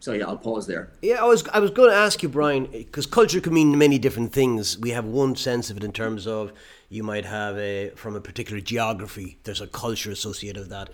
so 0.02 0.14
yeah, 0.14 0.26
I'll 0.26 0.36
pause 0.36 0.66
there. 0.66 0.90
Yeah, 1.00 1.22
I 1.22 1.26
was 1.26 1.46
I 1.52 1.60
was 1.60 1.70
going 1.70 1.88
to 1.88 1.96
ask 1.96 2.24
you, 2.24 2.28
Brian, 2.28 2.66
because 2.66 3.06
culture 3.06 3.40
can 3.40 3.54
mean 3.54 3.78
many 3.78 4.00
different 4.00 4.32
things. 4.32 4.76
We 4.76 4.90
have 4.90 5.04
one 5.04 5.36
sense 5.36 5.70
of 5.70 5.76
it 5.76 5.84
in 5.84 5.92
terms 5.92 6.26
of 6.26 6.52
you 6.88 7.04
might 7.04 7.24
have 7.24 7.56
a 7.56 7.90
from 7.90 8.16
a 8.16 8.20
particular 8.20 8.60
geography. 8.60 9.38
There's 9.44 9.60
a 9.60 9.68
culture 9.68 10.10
associated 10.10 10.58
with 10.58 10.70
that. 10.70 10.90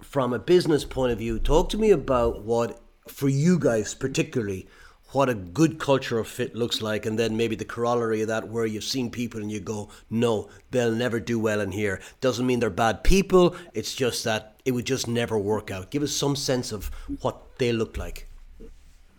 From 0.00 0.32
a 0.32 0.38
business 0.38 0.86
point 0.86 1.12
of 1.12 1.18
view, 1.18 1.38
talk 1.38 1.68
to 1.68 1.76
me 1.76 1.90
about 1.90 2.42
what 2.42 2.80
for 3.06 3.28
you 3.28 3.58
guys 3.58 3.92
particularly 3.92 4.66
what 5.12 5.28
a 5.28 5.34
good 5.34 5.78
cultural 5.78 6.24
fit 6.24 6.54
looks 6.54 6.82
like, 6.82 7.06
and 7.06 7.18
then 7.18 7.36
maybe 7.36 7.56
the 7.56 7.64
corollary 7.64 8.20
of 8.22 8.28
that, 8.28 8.48
where 8.48 8.66
you've 8.66 8.84
seen 8.84 9.10
people 9.10 9.40
and 9.40 9.50
you 9.50 9.58
go, 9.58 9.88
no, 10.10 10.50
they'll 10.70 10.92
never 10.92 11.18
do 11.18 11.38
well 11.38 11.62
in 11.62 11.72
here. 11.72 11.98
Doesn't 12.20 12.46
mean 12.46 12.60
they're 12.60 12.68
bad 12.68 13.02
people, 13.04 13.56
it's 13.72 13.94
just 13.94 14.24
that 14.24 14.60
it 14.66 14.72
would 14.72 14.84
just 14.84 15.08
never 15.08 15.38
work 15.38 15.70
out. 15.70 15.90
Give 15.90 16.02
us 16.02 16.12
some 16.12 16.36
sense 16.36 16.72
of 16.72 16.90
what 17.22 17.58
they 17.58 17.72
look 17.72 17.96
like. 17.96 18.27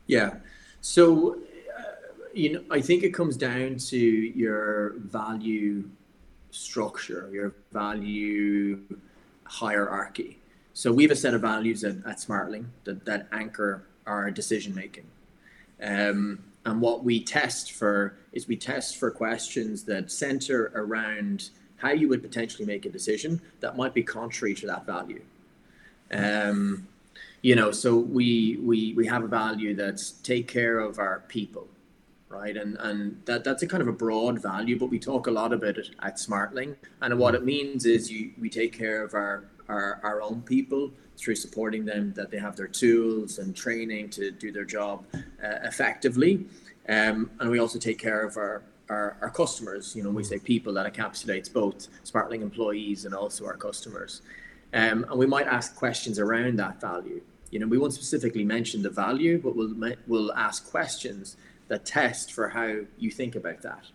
Yeah. 0.09 0.37
So, 0.81 1.35
uh, 1.35 1.83
you 2.33 2.53
know, 2.53 2.63
I 2.71 2.81
think 2.81 3.03
it 3.03 3.13
comes 3.13 3.37
down 3.37 3.77
to 3.77 3.97
your 3.97 4.95
value 4.97 5.87
structure, 6.49 7.29
your 7.31 7.53
value 7.71 8.79
hierarchy. 9.43 10.39
So, 10.73 10.91
we 10.91 11.03
have 11.03 11.11
a 11.11 11.15
set 11.15 11.35
of 11.35 11.41
values 11.41 11.83
at, 11.83 11.97
at 12.07 12.17
Smartling 12.17 12.65
that, 12.85 13.05
that 13.05 13.27
anchor 13.31 13.83
our 14.07 14.31
decision 14.31 14.73
making. 14.73 15.05
Um, 15.79 16.39
and 16.65 16.81
what 16.81 17.03
we 17.03 17.23
test 17.23 17.73
for 17.73 18.15
is 18.33 18.47
we 18.47 18.57
test 18.57 18.97
for 18.97 19.11
questions 19.11 19.83
that 19.83 20.11
center 20.11 20.71
around 20.73 21.51
how 21.77 21.91
you 21.91 22.07
would 22.09 22.23
potentially 22.23 22.65
make 22.65 22.87
a 22.87 22.89
decision 22.89 23.39
that 23.59 23.77
might 23.77 23.93
be 23.93 24.01
contrary 24.01 24.55
to 24.55 24.65
that 24.65 24.87
value. 24.87 25.21
Um, 26.11 26.87
you 27.41 27.55
know, 27.55 27.71
so 27.71 27.95
we 27.95 28.57
we 28.61 28.93
we 28.93 29.07
have 29.07 29.23
a 29.23 29.27
value 29.27 29.75
that's 29.75 30.11
take 30.11 30.47
care 30.47 30.79
of 30.79 30.99
our 30.99 31.23
people, 31.27 31.67
right? 32.27 32.55
And 32.57 32.77
and 32.79 33.21
that 33.25 33.43
that's 33.43 33.63
a 33.63 33.67
kind 33.67 33.81
of 33.81 33.87
a 33.87 33.93
broad 33.93 34.41
value, 34.41 34.77
but 34.77 34.87
we 34.87 34.99
talk 34.99 35.27
a 35.27 35.31
lot 35.31 35.53
about 35.53 35.77
it 35.77 35.91
at 36.01 36.17
Smartling. 36.17 36.75
And 37.01 37.17
what 37.17 37.35
it 37.35 37.43
means 37.43 37.85
is 37.85 38.11
you 38.11 38.31
we 38.39 38.49
take 38.49 38.77
care 38.77 39.03
of 39.03 39.13
our 39.13 39.45
our, 39.69 39.99
our 40.03 40.21
own 40.21 40.41
people 40.41 40.91
through 41.17 41.35
supporting 41.35 41.85
them 41.85 42.13
that 42.13 42.31
they 42.31 42.39
have 42.39 42.55
their 42.55 42.67
tools 42.67 43.39
and 43.39 43.55
training 43.55 44.09
to 44.09 44.31
do 44.31 44.51
their 44.51 44.65
job 44.65 45.05
uh, 45.13 45.59
effectively. 45.63 46.45
Um, 46.87 47.29
and 47.39 47.51
we 47.51 47.59
also 47.59 47.77
take 47.77 47.99
care 47.99 48.25
of 48.25 48.37
our, 48.37 48.63
our, 48.89 49.17
our, 49.21 49.29
customers. 49.29 49.95
You 49.95 50.03
know, 50.03 50.09
we 50.09 50.23
say 50.23 50.39
people 50.39 50.73
that 50.73 50.91
encapsulates 50.91 51.51
both 51.51 51.87
Smartling 52.03 52.41
employees 52.41 53.05
and 53.05 53.13
also 53.13 53.45
our 53.45 53.57
customers. 53.57 54.23
Um, 54.73 55.05
and 55.09 55.19
we 55.19 55.25
might 55.25 55.45
ask 55.45 55.75
questions 55.75 56.19
around 56.19 56.57
that 56.57 56.81
value. 56.81 57.21
You 57.51 57.59
know, 57.59 57.67
we 57.67 57.77
won't 57.77 57.93
specifically 57.93 58.43
mention 58.43 58.81
the 58.81 58.89
value, 58.89 59.39
but 59.41 59.55
we'll 59.55 59.75
we'll 60.07 60.33
ask 60.33 60.69
questions 60.69 61.37
that 61.67 61.85
test 61.85 62.33
for 62.33 62.49
how 62.49 62.81
you 62.97 63.11
think 63.11 63.35
about 63.35 63.61
that. 63.61 63.85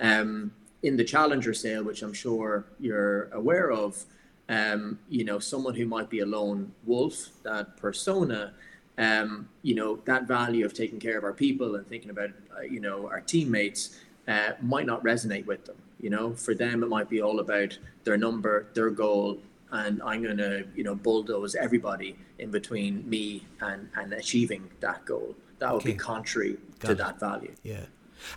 Um, 0.00 0.52
in 0.82 0.96
the 0.96 1.04
challenger 1.04 1.54
sale, 1.54 1.84
which 1.84 2.02
I'm 2.02 2.12
sure 2.12 2.64
you're 2.80 3.28
aware 3.32 3.70
of, 3.70 4.04
um, 4.48 4.98
you 5.08 5.24
know, 5.24 5.38
someone 5.38 5.74
who 5.74 5.86
might 5.86 6.10
be 6.10 6.20
a 6.20 6.26
lone 6.26 6.72
wolf, 6.84 7.28
that 7.44 7.76
persona, 7.76 8.52
um, 8.98 9.48
you 9.62 9.74
know, 9.74 9.96
that 10.04 10.26
value 10.26 10.64
of 10.66 10.74
taking 10.74 10.98
care 10.98 11.16
of 11.16 11.24
our 11.24 11.32
people 11.32 11.76
and 11.76 11.86
thinking 11.86 12.10
about, 12.10 12.30
uh, 12.56 12.62
you 12.62 12.80
know, 12.80 13.06
our 13.08 13.20
teammates 13.20 13.96
uh, 14.28 14.50
might 14.60 14.86
not 14.86 15.02
resonate 15.04 15.46
with 15.46 15.64
them. 15.64 15.76
You 16.00 16.10
know, 16.10 16.34
for 16.34 16.54
them, 16.54 16.82
it 16.82 16.88
might 16.88 17.08
be 17.08 17.22
all 17.22 17.38
about 17.38 17.78
their 18.02 18.16
number, 18.16 18.66
their 18.74 18.90
goal, 18.90 19.38
and 19.72 20.02
I'm 20.02 20.22
going 20.22 20.36
to, 20.36 20.64
you 20.76 20.84
know, 20.84 20.94
bulldoze 20.94 21.54
everybody 21.54 22.16
in 22.38 22.50
between 22.50 23.08
me 23.08 23.46
and, 23.60 23.88
and 23.96 24.12
achieving 24.12 24.70
that 24.80 25.04
goal. 25.06 25.34
That 25.58 25.72
would 25.72 25.82
okay. 25.82 25.92
be 25.92 25.98
contrary 25.98 26.58
Got 26.78 26.88
to 26.88 26.92
it. 26.92 26.98
that 26.98 27.18
value. 27.18 27.54
Yeah. 27.62 27.86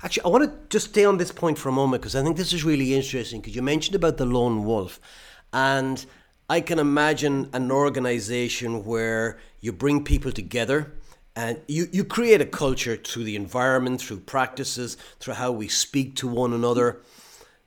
Actually, 0.01 0.23
I 0.23 0.27
want 0.29 0.43
to 0.45 0.57
just 0.69 0.89
stay 0.89 1.05
on 1.05 1.17
this 1.17 1.31
point 1.31 1.57
for 1.57 1.69
a 1.69 1.73
moment 1.73 2.01
because 2.01 2.15
I 2.15 2.23
think 2.23 2.37
this 2.37 2.53
is 2.53 2.63
really 2.63 2.95
interesting 2.95 3.41
because 3.41 3.55
you 3.55 3.61
mentioned 3.61 3.95
about 3.95 4.17
the 4.17 4.25
lone 4.25 4.63
wolf. 4.63 4.99
And 5.53 6.03
I 6.49 6.61
can 6.61 6.79
imagine 6.79 7.49
an 7.53 7.69
organization 7.69 8.85
where 8.85 9.37
you 9.59 9.73
bring 9.73 10.03
people 10.03 10.31
together 10.31 10.93
and 11.35 11.59
you, 11.67 11.87
you 11.91 12.05
create 12.05 12.39
a 12.39 12.45
culture 12.45 12.95
through 12.95 13.25
the 13.25 13.35
environment, 13.35 14.01
through 14.01 14.21
practices, 14.21 14.95
through 15.19 15.33
how 15.33 15.51
we 15.51 15.67
speak 15.67 16.15
to 16.17 16.27
one 16.29 16.53
another. 16.53 17.01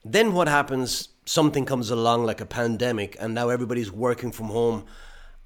Then 0.05 0.33
what 0.33 0.49
happens? 0.49 1.09
Something 1.29 1.67
comes 1.67 1.91
along 1.91 2.25
like 2.25 2.41
a 2.41 2.47
pandemic, 2.47 3.15
and 3.21 3.35
now 3.35 3.51
everybody's 3.51 3.93
working 3.93 4.33
from 4.33 4.47
home. 4.47 4.87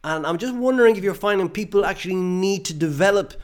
And 0.05 0.25
I'm 0.25 0.39
just 0.39 0.55
wondering 0.55 0.95
if 0.95 1.03
you're 1.03 1.13
finding 1.13 1.49
people 1.49 1.85
actually 1.85 2.15
need 2.15 2.65
to 2.67 2.73
develop 2.73 3.35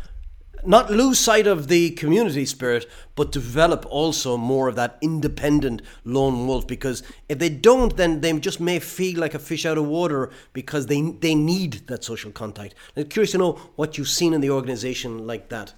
not 0.64 0.88
lose 0.88 1.18
sight 1.18 1.48
of 1.48 1.66
the 1.66 1.90
community 1.90 2.44
spirit, 2.46 2.86
but 3.16 3.32
develop 3.32 3.84
also 3.90 4.36
more 4.36 4.68
of 4.68 4.76
that 4.76 4.98
independent 5.00 5.82
lone 6.04 6.46
wolf. 6.46 6.64
Because 6.64 7.02
if 7.28 7.40
they 7.40 7.48
don't, 7.48 7.96
then 7.96 8.20
they 8.20 8.32
just 8.38 8.60
may 8.60 8.78
feel 8.78 9.18
like 9.18 9.34
a 9.34 9.40
fish 9.40 9.66
out 9.66 9.76
of 9.76 9.86
water 9.88 10.30
because 10.52 10.86
they 10.86 11.00
they 11.00 11.34
need 11.34 11.88
that 11.88 12.04
social 12.04 12.30
contact. 12.30 12.76
I'm 12.96 13.08
curious 13.08 13.32
to 13.32 13.38
know 13.38 13.52
what 13.74 13.98
you've 13.98 14.08
seen 14.08 14.32
in 14.32 14.40
the 14.40 14.50
organization 14.50 15.26
like 15.26 15.48
that. 15.48 15.74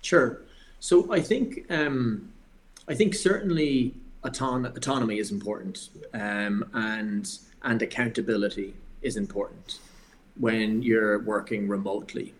Sure. 0.00 0.42
So 0.80 1.12
I 1.12 1.20
think 1.20 1.70
um, 1.70 2.32
I 2.88 2.94
think 2.94 3.14
certainly 3.14 3.94
auton- 4.24 4.66
autonomy 4.66 5.18
is 5.18 5.30
important, 5.30 5.90
um, 6.14 6.64
and 6.74 7.38
and 7.62 7.82
accountability 7.82 8.74
is 9.02 9.16
important 9.16 9.78
when 10.38 10.82
you're 10.82 11.20
working 11.20 11.68
remotely. 11.68 12.34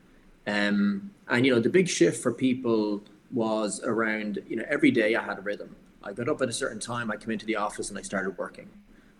Um, 0.47 1.11
and 1.29 1.47
you 1.47 1.55
know, 1.55 1.61
the 1.61 1.71
big 1.71 1.89
shift 1.89 2.23
for 2.23 2.33
people 2.33 3.03
was 3.33 3.81
around, 3.85 4.41
you 4.49 4.57
know, 4.57 4.65
every 4.69 4.91
day 4.91 5.15
I 5.15 5.23
had 5.23 5.39
a 5.39 5.43
rhythm. 5.43 5.75
I 6.03 6.13
got 6.13 6.29
up 6.29 6.43
at 6.43 6.49
a 6.49 6.53
certain 6.53 6.81
time, 6.81 7.11
I 7.11 7.17
came 7.17 7.31
into 7.31 7.47
the 7.47 7.57
office 7.57 7.91
and 7.91 7.99
I 7.99 8.03
started 8.03 8.37
working. 8.37 8.69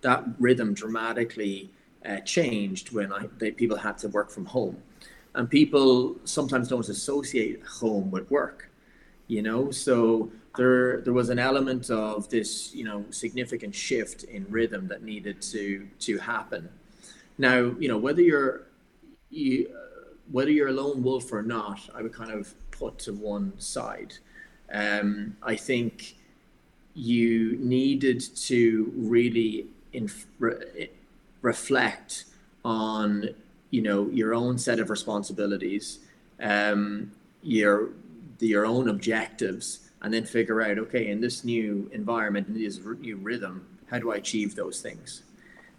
That 0.01 0.25
rhythm 0.39 0.75
dramatically 0.75 1.71
uh, 2.05 2.19
changed 2.21 2.93
when 2.93 3.13
I 3.13 3.29
they, 3.39 3.53
people 3.53 3.77
had 3.77 3.99
to 3.99 4.09
work 4.09 4.31
from 4.31 4.47
home. 4.47 4.77
And 5.35 5.49
people 5.49 6.17
sometimes 6.25 6.69
don't 6.69 6.87
associate 6.89 7.63
home 7.65 8.11
with 8.11 8.31
work, 8.31 8.71
you 9.29 9.43
know, 9.43 9.71
so 9.71 10.31
there 10.57 11.01
there 11.01 11.13
was 11.13 11.31
an 11.31 11.39
element 11.39 11.91
of 11.91 12.29
this, 12.29 12.75
you 12.75 12.85
know, 12.85 13.05
significant 13.11 13.75
shift 13.75 14.25
in 14.25 14.47
rhythm 14.51 14.89
that 14.89 15.03
needed 15.03 15.41
to 15.43 15.89
to 16.01 16.19
happen. 16.19 16.69
Now, 17.39 17.75
you 17.79 17.89
know, 17.89 17.99
whether 17.99 18.23
you're 18.23 18.67
you, 19.31 19.71
whether 20.31 20.51
you're 20.51 20.69
a 20.69 20.73
lone 20.73 21.03
wolf 21.03 21.33
or 21.33 21.43
not, 21.43 21.81
I 21.95 22.03
would 22.03 22.13
kind 22.13 22.31
of 22.31 22.55
put 22.71 22.99
to 23.01 23.13
one 23.13 23.59
side. 23.59 24.15
Um, 24.73 25.37
I 25.43 25.57
think 25.57 26.17
you 26.95 27.57
needed 27.59 28.21
to 28.37 28.93
really 28.97 29.67
inf- 29.93 30.27
re- 30.39 30.91
reflect 31.41 32.27
on 32.65 33.31
you 33.71 33.83
know 33.83 34.09
your 34.11 34.35
own 34.35 34.59
set 34.59 34.79
of 34.79 34.91
responsibilities, 34.91 36.01
um, 36.41 37.13
your 37.43 37.91
your 38.39 38.67
own 38.67 38.89
objectives, 38.89 39.91
and 40.03 40.13
then 40.13 40.25
figure 40.25 40.61
out 40.61 40.79
okay 40.79 41.09
in 41.11 41.21
this 41.21 41.45
new 41.45 41.89
environment 41.93 42.49
in 42.49 42.55
this 42.55 42.79
new 43.01 43.17
rhythm, 43.17 43.67
how 43.91 43.99
do 43.99 44.13
I 44.13 44.17
achieve 44.17 44.55
those 44.55 44.81
things? 44.81 45.23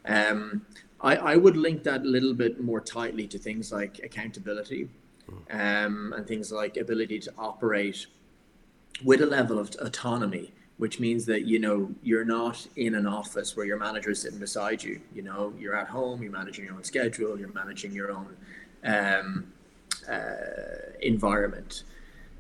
Um, 0.05 0.65
I, 1.01 1.15
I 1.17 1.35
would 1.35 1.57
link 1.57 1.83
that 1.83 2.01
a 2.01 2.05
little 2.05 2.33
bit 2.33 2.61
more 2.61 2.79
tightly 2.79 3.27
to 3.27 3.37
things 3.37 3.71
like 3.71 3.99
accountability 3.99 4.89
um, 5.51 6.13
and 6.15 6.25
things 6.25 6.51
like 6.51 6.77
ability 6.77 7.19
to 7.19 7.33
operate 7.37 8.07
with 9.03 9.21
a 9.21 9.25
level 9.25 9.59
of 9.59 9.75
autonomy, 9.79 10.53
which 10.77 10.99
means 10.99 11.25
that 11.25 11.43
you 11.43 11.59
know 11.59 11.91
you're 12.01 12.25
not 12.25 12.65
in 12.77 12.95
an 12.95 13.05
office 13.05 13.57
where 13.57 13.65
your 13.65 13.77
manager 13.77 14.11
is 14.11 14.21
sitting 14.21 14.39
beside 14.39 14.81
you. 14.81 15.01
You 15.13 15.23
know, 15.23 15.53
you're 15.59 15.75
at 15.75 15.87
home, 15.87 16.23
you're 16.23 16.31
managing 16.31 16.65
your 16.65 16.75
own 16.75 16.83
schedule, 16.83 17.37
you're 17.37 17.53
managing 17.53 17.91
your 17.91 18.11
own 18.11 18.37
um, 18.85 19.51
uh, 20.09 20.93
environment. 21.01 21.83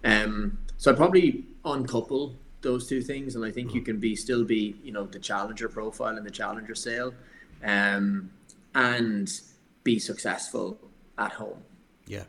Um, 0.05 0.57
so 0.77 0.91
I 0.91 0.95
probably 0.95 1.45
uncouple 1.65 2.35
those 2.61 2.87
two 2.87 3.01
things, 3.01 3.35
and 3.35 3.43
I 3.43 3.51
think 3.51 3.73
you 3.73 3.81
can 3.81 3.99
be 3.99 4.15
still 4.15 4.43
be 4.43 4.75
you 4.83 4.91
know 4.91 5.05
the 5.05 5.19
challenger 5.19 5.69
profile 5.69 6.17
and 6.17 6.25
the 6.25 6.31
challenger 6.31 6.75
sale. 6.75 7.13
Um, 7.63 8.31
and 8.75 9.31
be 9.83 9.99
successful 9.99 10.79
at 11.17 11.33
home. 11.33 11.63
Yeah. 12.07 12.23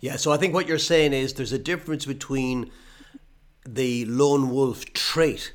Yeah. 0.00 0.16
So 0.16 0.32
I 0.32 0.36
think 0.36 0.54
what 0.54 0.66
you're 0.66 0.78
saying 0.78 1.12
is 1.12 1.34
there's 1.34 1.52
a 1.52 1.58
difference 1.58 2.06
between 2.06 2.70
the 3.66 4.04
lone 4.06 4.50
wolf 4.50 4.92
trait, 4.92 5.52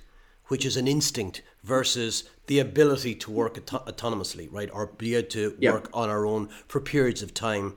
which 0.47 0.65
is 0.65 0.78
an 0.78 0.88
instinct, 0.88 1.41
versus 1.63 2.30
the 2.47 2.60
ability 2.60 3.15
to 3.15 3.32
work 3.32 3.58
auto- 3.58 3.91
autonomously, 3.91 4.47
right? 4.52 4.69
Or 4.71 4.88
be 4.88 5.15
able 5.15 5.30
to 5.30 5.56
yep. 5.60 5.73
work 5.73 5.89
on 5.93 6.10
our 6.10 6.26
own 6.26 6.49
for 6.67 6.80
periods 6.80 7.21
of 7.21 7.34
time, 7.34 7.76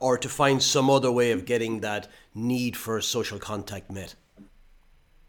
or 0.00 0.18
to 0.18 0.28
find 0.28 0.62
some 0.62 0.90
other 0.90 1.10
way 1.10 1.30
of 1.30 1.44
getting 1.44 1.80
that 1.80 2.08
need 2.34 2.76
for 2.76 3.00
social 3.00 3.38
contact 3.38 3.90
met. 3.90 4.14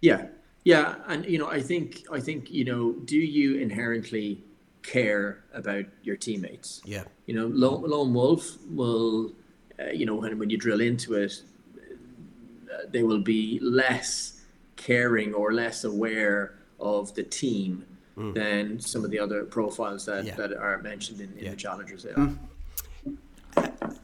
Yeah. 0.01 0.27
Yeah. 0.63 0.95
And, 1.07 1.25
you 1.25 1.37
know, 1.37 1.47
I 1.47 1.61
think, 1.61 2.03
I 2.11 2.19
think, 2.19 2.51
you 2.51 2.65
know, 2.65 2.93
do 3.05 3.17
you 3.17 3.55
inherently 3.57 4.43
care 4.83 5.43
about 5.53 5.85
your 6.03 6.15
teammates. 6.15 6.81
Yeah. 6.85 7.03
You 7.25 7.35
know, 7.35 7.47
lone, 7.47 7.83
lone 7.83 8.13
wolf 8.13 8.57
will, 8.69 9.33
uh, 9.79 9.91
you 9.91 10.05
know, 10.05 10.15
when, 10.15 10.37
when 10.39 10.49
you 10.49 10.57
drill 10.57 10.81
into 10.81 11.15
it, 11.15 11.41
uh, 11.77 12.87
they 12.89 13.03
will 13.03 13.21
be 13.21 13.59
less 13.61 14.41
caring 14.75 15.33
or 15.33 15.53
less 15.53 15.83
aware 15.83 16.55
of 16.79 17.13
the 17.13 17.23
team 17.23 17.85
mm. 18.17 18.33
than 18.33 18.79
some 18.79 19.05
of 19.05 19.11
the 19.11 19.19
other 19.19 19.43
profiles 19.43 20.05
that, 20.05 20.25
yeah. 20.25 20.35
that 20.35 20.53
are 20.53 20.79
mentioned 20.79 21.21
in, 21.21 21.31
in 21.37 21.45
yeah. 21.45 21.49
the 21.51 21.55
challengers. 21.55 22.03
There. 22.03 22.15
Mm. 22.15 22.37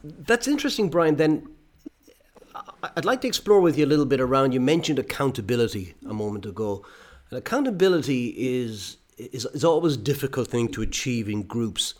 That's 0.04 0.46
interesting, 0.46 0.90
Brian. 0.90 1.16
Then 1.16 1.48
I'd 2.82 3.04
like 3.04 3.20
to 3.22 3.28
explore 3.28 3.60
with 3.60 3.78
you 3.78 3.84
a 3.84 3.86
little 3.86 4.06
bit 4.06 4.20
around. 4.20 4.52
You 4.52 4.60
mentioned 4.60 4.98
accountability 4.98 5.94
a 6.08 6.14
moment 6.14 6.46
ago. 6.46 6.84
And 7.30 7.38
accountability 7.38 8.34
is 8.36 8.96
is, 9.16 9.44
is 9.46 9.64
always 9.64 9.94
a 9.94 9.98
difficult 9.98 10.48
thing 10.48 10.68
to 10.68 10.82
achieve 10.82 11.28
in 11.28 11.42
groups 11.42 11.94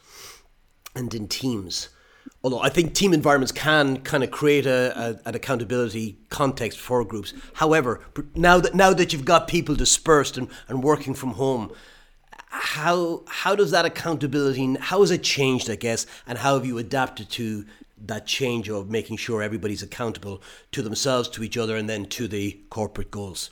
and 0.95 1.13
in 1.15 1.27
teams. 1.29 1.89
Although 2.45 2.61
I 2.61 2.69
think 2.69 2.95
team 2.95 3.13
environments 3.13 3.51
can 3.51 3.99
kind 3.99 4.23
of 4.23 4.31
create 4.31 4.67
a, 4.67 4.93
a, 4.97 5.29
an 5.29 5.35
accountability 5.35 6.19
context 6.29 6.79
for 6.79 7.05
groups. 7.05 7.35
However, 7.55 8.01
now 8.35 8.61
that 8.61 8.75
now 8.75 8.93
that 8.93 9.13
you've 9.13 9.25
got 9.25 9.49
people 9.49 9.75
dispersed 9.75 10.39
and, 10.39 10.49
and 10.69 10.83
working 10.83 11.15
from 11.15 11.33
home, 11.33 11.73
how 12.51 13.25
how 13.27 13.55
does 13.55 13.71
that 13.73 13.85
accountability 13.85 14.77
how 14.81 15.01
has 15.01 15.11
it 15.11 15.23
changed? 15.23 15.69
I 15.69 15.77
guess, 15.77 16.07
and 16.27 16.39
how 16.39 16.55
have 16.55 16.65
you 16.65 16.79
adapted 16.79 17.29
to 17.31 17.65
that 18.07 18.27
change 18.27 18.69
of 18.69 18.91
making 18.91 19.17
sure 19.17 19.43
everybody's 19.43 19.83
accountable 19.83 20.43
to 20.73 20.83
themselves, 20.83 21.29
to 21.31 21.43
each 21.43 21.57
other, 21.57 21.77
and 21.77 21.89
then 21.89 22.07
to 22.07 22.29
the 22.29 22.61
corporate 22.71 23.11
goals? 23.11 23.51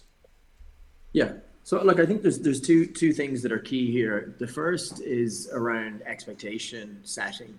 Yeah, 1.12 1.32
so, 1.66 1.82
look, 1.82 1.98
I 1.98 2.06
think 2.06 2.22
there's 2.22 2.38
there's 2.38 2.60
two 2.60 2.86
two 2.86 3.12
things 3.12 3.42
that 3.42 3.50
are 3.50 3.58
key 3.58 3.90
here. 3.90 4.36
The 4.38 4.46
first 4.46 5.00
is 5.00 5.50
around 5.52 6.00
expectation 6.02 7.00
setting. 7.02 7.58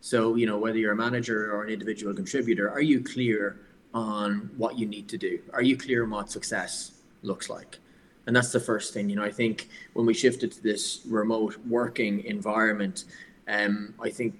So, 0.00 0.36
you 0.36 0.46
know, 0.46 0.56
whether 0.56 0.78
you're 0.78 0.92
a 0.92 0.96
manager 0.96 1.52
or 1.52 1.64
an 1.64 1.70
individual 1.70 2.14
contributor, 2.14 2.70
are 2.70 2.80
you 2.80 3.02
clear 3.02 3.60
on 3.92 4.52
what 4.56 4.78
you 4.78 4.86
need 4.86 5.08
to 5.08 5.18
do? 5.18 5.40
Are 5.52 5.62
you 5.62 5.76
clear 5.76 6.04
on 6.04 6.10
what 6.10 6.30
success 6.30 6.92
looks 7.22 7.50
like? 7.50 7.80
And 8.28 8.36
that's 8.36 8.52
the 8.52 8.60
first 8.60 8.94
thing. 8.94 9.10
You 9.10 9.16
know, 9.16 9.24
I 9.24 9.32
think 9.32 9.68
when 9.94 10.06
we 10.06 10.14
shifted 10.14 10.52
to 10.52 10.62
this 10.62 11.00
remote 11.08 11.56
working 11.66 12.22
environment, 12.26 13.02
um, 13.48 13.94
I 14.00 14.10
think 14.10 14.38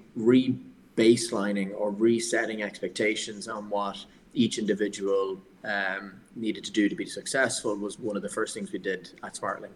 re-baselining 0.97 1.73
or 1.77 1.91
resetting 1.91 2.63
expectations 2.63 3.49
on 3.49 3.69
what 3.71 4.05
each 4.35 4.59
individual 4.59 5.41
um, 5.65 6.21
needed 6.37 6.65
to 6.65 6.73
do 6.73 6.89
to 6.89 6.95
be 6.95 7.07
successful 7.07 7.77
was 7.77 7.99
one 7.99 8.17
of 8.17 8.23
the 8.23 8.29
first 8.29 8.55
things 8.55 8.73
we 8.73 8.79
did 8.79 9.11
at 9.23 9.35
Smartling. 9.35 9.73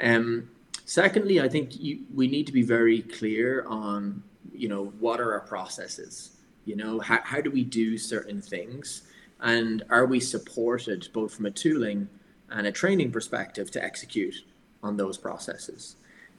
Um, 0.00 0.50
secondly, 0.84 1.40
I 1.40 1.48
think 1.48 1.78
you, 1.78 2.00
we 2.14 2.28
need 2.28 2.46
to 2.46 2.52
be 2.52 2.62
very 2.62 3.02
clear 3.02 3.64
on, 3.66 4.22
you 4.52 4.68
know, 4.68 4.86
what 4.98 5.20
are 5.20 5.32
our 5.32 5.40
processes? 5.40 6.36
You 6.64 6.76
know, 6.76 7.00
how, 7.00 7.20
how 7.22 7.40
do 7.40 7.50
we 7.50 7.64
do 7.64 7.96
certain 7.96 8.42
things? 8.42 9.02
And 9.40 9.84
are 9.90 10.06
we 10.06 10.20
supported 10.20 11.08
both 11.12 11.34
from 11.34 11.46
a 11.46 11.50
tooling 11.50 12.08
and 12.50 12.66
a 12.66 12.72
training 12.72 13.12
perspective 13.12 13.70
to 13.72 13.82
execute 13.82 14.34
on 14.82 14.96
those 14.96 15.16
processes? 15.16 15.96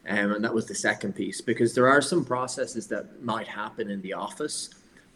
Um, 0.10 0.32
and 0.32 0.44
that 0.44 0.54
was 0.54 0.66
the 0.66 0.76
second 0.76 1.14
piece 1.14 1.40
because 1.40 1.76
there 1.76 1.88
are 1.88 2.02
some 2.02 2.26
processes 2.26 2.88
that 2.88 3.24
might 3.24 3.48
happen 3.48 3.92
in 3.92 4.02
the 4.02 4.14
office 4.14 4.72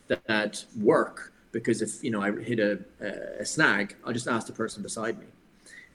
that, 0.08 0.26
that 0.28 0.64
work 0.80 1.34
because 1.52 1.82
if 1.82 2.04
you 2.04 2.12
know 2.12 2.22
I 2.22 2.32
hit 2.32 2.60
a, 2.60 2.80
a 3.40 3.46
snag, 3.46 3.96
I'll 4.06 4.14
just 4.14 4.28
ask 4.28 4.48
the 4.48 4.54
person 4.54 4.84
beside 4.84 5.18
me. 5.20 5.26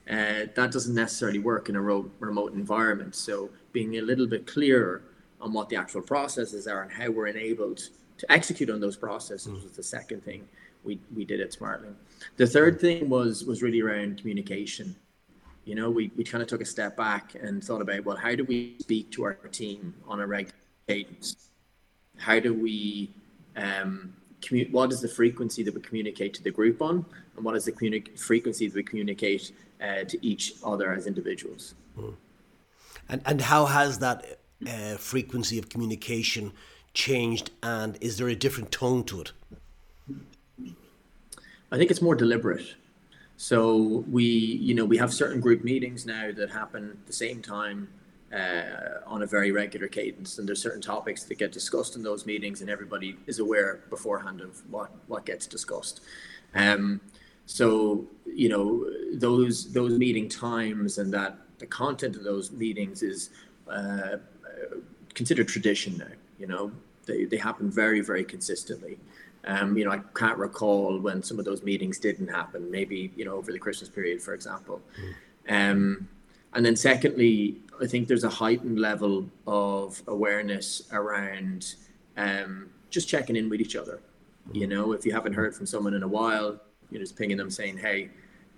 Uh, 0.09 0.47
that 0.55 0.71
doesn't 0.71 0.95
necessarily 0.95 1.39
work 1.39 1.69
in 1.69 1.75
a 1.75 1.81
ro- 1.81 2.09
remote 2.19 2.53
environment. 2.53 3.15
So 3.15 3.51
being 3.71 3.97
a 3.97 4.01
little 4.01 4.25
bit 4.25 4.47
clearer 4.47 5.03
on 5.39 5.53
what 5.53 5.69
the 5.69 5.75
actual 5.75 6.01
processes 6.01 6.67
are 6.67 6.81
and 6.81 6.91
how 6.91 7.11
we're 7.11 7.27
enabled 7.27 7.89
to 8.17 8.31
execute 8.31 8.69
on 8.69 8.79
those 8.79 8.97
processes 8.97 9.47
mm. 9.47 9.63
was 9.63 9.71
the 9.71 9.83
second 9.83 10.23
thing 10.25 10.47
we, 10.83 10.99
we 11.15 11.25
did 11.25 11.39
at 11.39 11.51
Smartling. 11.51 11.93
The 12.37 12.47
third 12.47 12.81
thing 12.81 13.07
was 13.07 13.45
was 13.45 13.61
really 13.61 13.81
around 13.81 14.17
communication. 14.17 14.95
You 15.65 15.75
know, 15.75 15.89
we, 15.89 16.11
we 16.17 16.23
kind 16.23 16.41
of 16.41 16.47
took 16.47 16.61
a 16.61 16.65
step 16.65 16.97
back 16.97 17.35
and 17.35 17.63
thought 17.63 17.81
about 17.81 18.03
well, 18.05 18.17
how 18.17 18.35
do 18.35 18.43
we 18.43 18.75
speak 18.79 19.11
to 19.11 19.23
our 19.23 19.33
team 19.33 19.93
on 20.07 20.19
a 20.19 20.27
regular 20.27 20.55
cadence? 20.87 21.49
How 22.17 22.39
do 22.39 22.53
we 22.53 23.11
um, 23.55 24.13
commu- 24.41 24.71
what 24.71 24.91
is 24.91 25.01
the 25.01 25.07
frequency 25.07 25.63
that 25.63 25.73
we 25.73 25.81
communicate 25.81 26.33
to 26.35 26.43
the 26.43 26.51
group 26.51 26.81
on, 26.81 27.05
and 27.35 27.45
what 27.45 27.55
is 27.55 27.65
the 27.65 27.71
communi- 27.71 28.17
frequency 28.17 28.67
that 28.67 28.75
we 28.75 28.83
communicate 28.83 29.51
uh, 29.81 30.03
to 30.05 30.25
each 30.25 30.55
other 30.63 30.91
as 30.93 31.07
individuals. 31.07 31.75
Mm. 31.97 32.15
And 33.07 33.21
and 33.25 33.41
how 33.41 33.65
has 33.65 33.99
that 33.99 34.39
uh, 34.67 34.95
frequency 34.95 35.57
of 35.57 35.69
communication 35.69 36.51
changed, 36.93 37.51
and 37.63 37.97
is 38.01 38.17
there 38.17 38.27
a 38.27 38.35
different 38.35 38.71
tone 38.71 39.03
to 39.05 39.21
it? 39.21 39.31
I 41.71 41.77
think 41.77 41.91
it's 41.91 42.01
more 42.01 42.15
deliberate. 42.15 42.75
So 43.41 44.03
we, 44.11 44.25
you 44.25 44.75
know, 44.75 44.83
we 44.83 44.97
have 44.97 45.13
certain 45.13 45.39
group 45.39 45.63
meetings 45.63 46.05
now 46.05 46.29
that 46.33 46.49
happen 46.49 46.89
at 46.89 47.07
the 47.07 47.13
same 47.13 47.41
time 47.41 47.87
uh, 48.33 48.99
on 49.07 49.23
a 49.23 49.25
very 49.25 49.53
regular 49.53 49.87
cadence, 49.87 50.37
and 50.37 50.45
there's 50.47 50.61
certain 50.61 50.81
topics 50.81 51.23
that 51.23 51.37
get 51.37 51.53
discussed 51.53 51.95
in 51.95 52.03
those 52.03 52.25
meetings, 52.25 52.59
and 52.59 52.69
everybody 52.69 53.15
is 53.27 53.39
aware 53.39 53.79
beforehand 53.89 54.41
of 54.41 54.61
what 54.69 54.91
what 55.07 55.25
gets 55.25 55.47
discussed. 55.47 56.01
Um, 56.53 56.99
so 57.45 58.05
you 58.25 58.49
know 58.49 58.85
those 59.13 59.71
those 59.71 59.97
meeting 59.97 60.27
times 60.27 60.97
and 60.97 61.13
that 61.13 61.37
the 61.59 61.65
content 61.65 62.17
of 62.17 62.25
those 62.25 62.51
meetings 62.51 63.03
is 63.03 63.29
uh, 63.71 64.17
considered 65.13 65.47
tradition 65.47 65.97
now. 65.97 66.11
You 66.37 66.47
know 66.47 66.71
they 67.05 67.23
they 67.23 67.37
happen 67.37 67.71
very 67.71 68.01
very 68.01 68.25
consistently. 68.25 68.99
Um, 69.45 69.77
you 69.77 69.85
know, 69.85 69.91
I 69.91 69.99
can't 70.15 70.37
recall 70.37 70.99
when 70.99 71.23
some 71.23 71.39
of 71.39 71.45
those 71.45 71.63
meetings 71.63 71.97
didn't 71.97 72.27
happen. 72.27 72.69
Maybe 72.69 73.11
you 73.15 73.25
know 73.25 73.35
over 73.35 73.51
the 73.51 73.59
Christmas 73.59 73.89
period, 73.89 74.21
for 74.21 74.33
example. 74.33 74.81
Mm. 75.47 75.71
Um, 75.71 76.09
and 76.53 76.65
then 76.65 76.75
secondly, 76.75 77.57
I 77.81 77.87
think 77.87 78.07
there's 78.07 78.23
a 78.23 78.29
heightened 78.29 78.79
level 78.79 79.29
of 79.47 80.01
awareness 80.07 80.83
around 80.91 81.75
um, 82.17 82.69
just 82.89 83.07
checking 83.07 83.35
in 83.35 83.49
with 83.49 83.61
each 83.61 83.75
other. 83.75 84.01
You 84.51 84.67
know, 84.67 84.93
if 84.93 85.05
you 85.05 85.13
haven't 85.13 85.33
heard 85.33 85.55
from 85.55 85.65
someone 85.65 85.93
in 85.93 86.03
a 86.03 86.07
while, 86.07 86.59
you're 86.89 87.01
just 87.01 87.15
pinging 87.15 87.37
them 87.37 87.49
saying, 87.49 87.77
"Hey, 87.77 88.09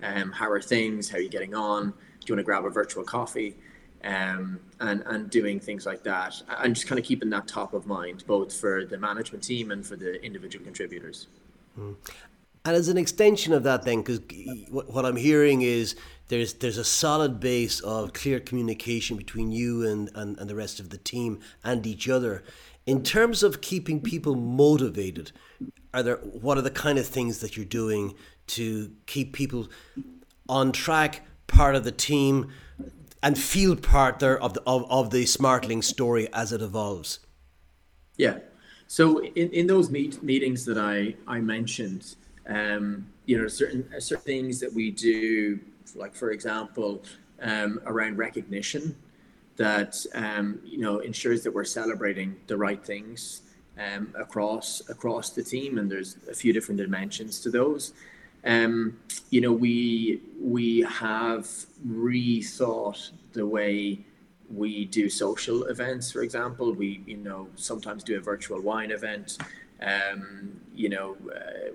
um, 0.01 0.31
how 0.31 0.49
are 0.49 0.61
things? 0.61 1.09
How 1.09 1.17
are 1.17 1.21
you 1.21 1.29
getting 1.29 1.53
on? 1.53 1.91
Do 1.91 2.25
you 2.27 2.35
want 2.35 2.39
to 2.39 2.43
grab 2.43 2.65
a 2.65 2.69
virtual 2.69 3.03
coffee?" 3.03 3.55
Um, 4.03 4.59
and 4.79 5.03
and 5.05 5.29
doing 5.29 5.59
things 5.59 5.85
like 5.85 6.03
that, 6.03 6.41
and 6.59 6.75
just 6.75 6.87
kind 6.87 6.99
of 6.99 7.05
keeping 7.05 7.29
that 7.29 7.47
top 7.47 7.73
of 7.73 7.85
mind, 7.85 8.23
both 8.27 8.55
for 8.55 8.85
the 8.85 8.97
management 8.97 9.43
team 9.43 9.71
and 9.71 9.85
for 9.85 9.95
the 9.95 10.23
individual 10.23 10.63
contributors. 10.63 11.27
Mm. 11.79 11.95
And 12.63 12.75
as 12.75 12.89
an 12.89 12.97
extension 12.97 13.53
of 13.53 13.63
that, 13.63 13.83
then, 13.83 14.03
because 14.03 14.19
what 14.69 15.03
I'm 15.03 15.15
hearing 15.15 15.63
is 15.63 15.95
there's 16.27 16.53
there's 16.55 16.77
a 16.77 16.83
solid 16.85 17.39
base 17.39 17.79
of 17.79 18.13
clear 18.13 18.39
communication 18.39 19.17
between 19.17 19.51
you 19.51 19.85
and, 19.87 20.11
and, 20.13 20.37
and 20.37 20.49
the 20.49 20.55
rest 20.55 20.79
of 20.79 20.89
the 20.89 20.97
team 20.97 21.39
and 21.63 21.85
each 21.87 22.07
other. 22.07 22.43
In 22.85 23.03
terms 23.03 23.41
of 23.41 23.61
keeping 23.61 23.99
people 23.99 24.35
motivated, 24.35 25.31
are 25.93 26.03
there 26.03 26.17
what 26.17 26.57
are 26.57 26.61
the 26.61 26.71
kind 26.71 26.99
of 26.99 27.07
things 27.07 27.39
that 27.39 27.57
you're 27.57 27.65
doing 27.65 28.13
to 28.47 28.91
keep 29.07 29.33
people 29.33 29.69
on 30.47 30.71
track, 30.71 31.25
part 31.47 31.75
of 31.75 31.83
the 31.83 31.91
team, 31.91 32.51
and 33.23 33.37
feel 33.37 33.75
part 33.75 34.19
there 34.19 34.41
of 34.41 34.53
the 34.53 34.63
of, 34.65 34.89
of 34.89 35.11
the 35.11 35.25
Smartling 35.25 35.83
story 35.83 36.27
as 36.33 36.51
it 36.51 36.61
evolves. 36.61 37.19
Yeah. 38.17 38.39
So 38.87 39.23
in, 39.23 39.49
in 39.51 39.67
those 39.67 39.89
meet, 39.89 40.21
meetings 40.21 40.65
that 40.65 40.77
I 40.77 41.15
I 41.27 41.39
mentioned, 41.39 42.15
um, 42.47 43.07
you 43.25 43.37
know, 43.37 43.47
certain 43.47 43.87
certain 43.99 44.23
things 44.25 44.59
that 44.59 44.73
we 44.73 44.91
do, 44.91 45.59
like 45.95 46.13
for 46.15 46.31
example, 46.31 47.03
um, 47.41 47.79
around 47.85 48.17
recognition, 48.17 48.95
that 49.55 49.95
um, 50.13 50.59
you 50.65 50.79
know 50.79 50.99
ensures 50.99 51.43
that 51.43 51.53
we're 51.53 51.63
celebrating 51.63 52.35
the 52.47 52.57
right 52.57 52.83
things 52.83 53.41
um, 53.79 54.13
across 54.17 54.81
across 54.89 55.29
the 55.29 55.43
team, 55.43 55.77
and 55.77 55.89
there's 55.89 56.17
a 56.29 56.33
few 56.33 56.51
different 56.51 56.79
dimensions 56.79 57.39
to 57.41 57.49
those. 57.49 57.93
Um, 58.45 58.99
you 59.29 59.41
know, 59.41 59.51
we 59.51 60.21
we 60.39 60.81
have 60.81 61.47
rethought 61.87 63.11
the 63.33 63.45
way 63.45 64.03
we 64.49 64.85
do 64.85 65.09
social 65.09 65.65
events. 65.65 66.11
For 66.11 66.23
example, 66.23 66.73
we 66.73 67.03
you 67.05 67.17
know 67.17 67.47
sometimes 67.55 68.03
do 68.03 68.17
a 68.17 68.21
virtual 68.21 68.61
wine 68.61 68.91
event. 68.91 69.37
Um, 69.81 70.59
you 70.75 70.89
know, 70.89 71.17
uh, 71.33 71.71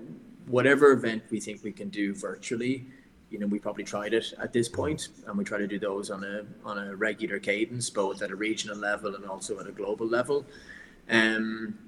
whatever 0.47 0.93
event 0.93 1.25
we 1.31 1.41
think 1.41 1.63
we 1.63 1.73
can 1.73 1.89
do 1.89 2.15
virtually. 2.15 2.87
You 3.31 3.41
know, 3.41 3.47
we 3.47 3.59
probably 3.59 3.85
tried 3.85 4.15
it 4.15 4.33
at 4.41 4.53
this 4.53 4.69
point, 4.69 5.09
and 5.27 5.37
we 5.37 5.45
try 5.45 5.59
to 5.59 5.67
do 5.67 5.79
those 5.79 6.11
on 6.11 6.25
a 6.25 6.45
on 6.65 6.79
a 6.79 6.95
regular 6.95 7.39
cadence, 7.39 7.91
both 7.91 8.23
at 8.23 8.31
a 8.31 8.37
regional 8.37 8.77
level 8.77 9.15
and 9.15 9.25
also 9.25 9.59
at 9.61 9.67
a 9.67 9.73
global 9.73 10.07
level. 10.07 10.47
Um, 11.09 11.79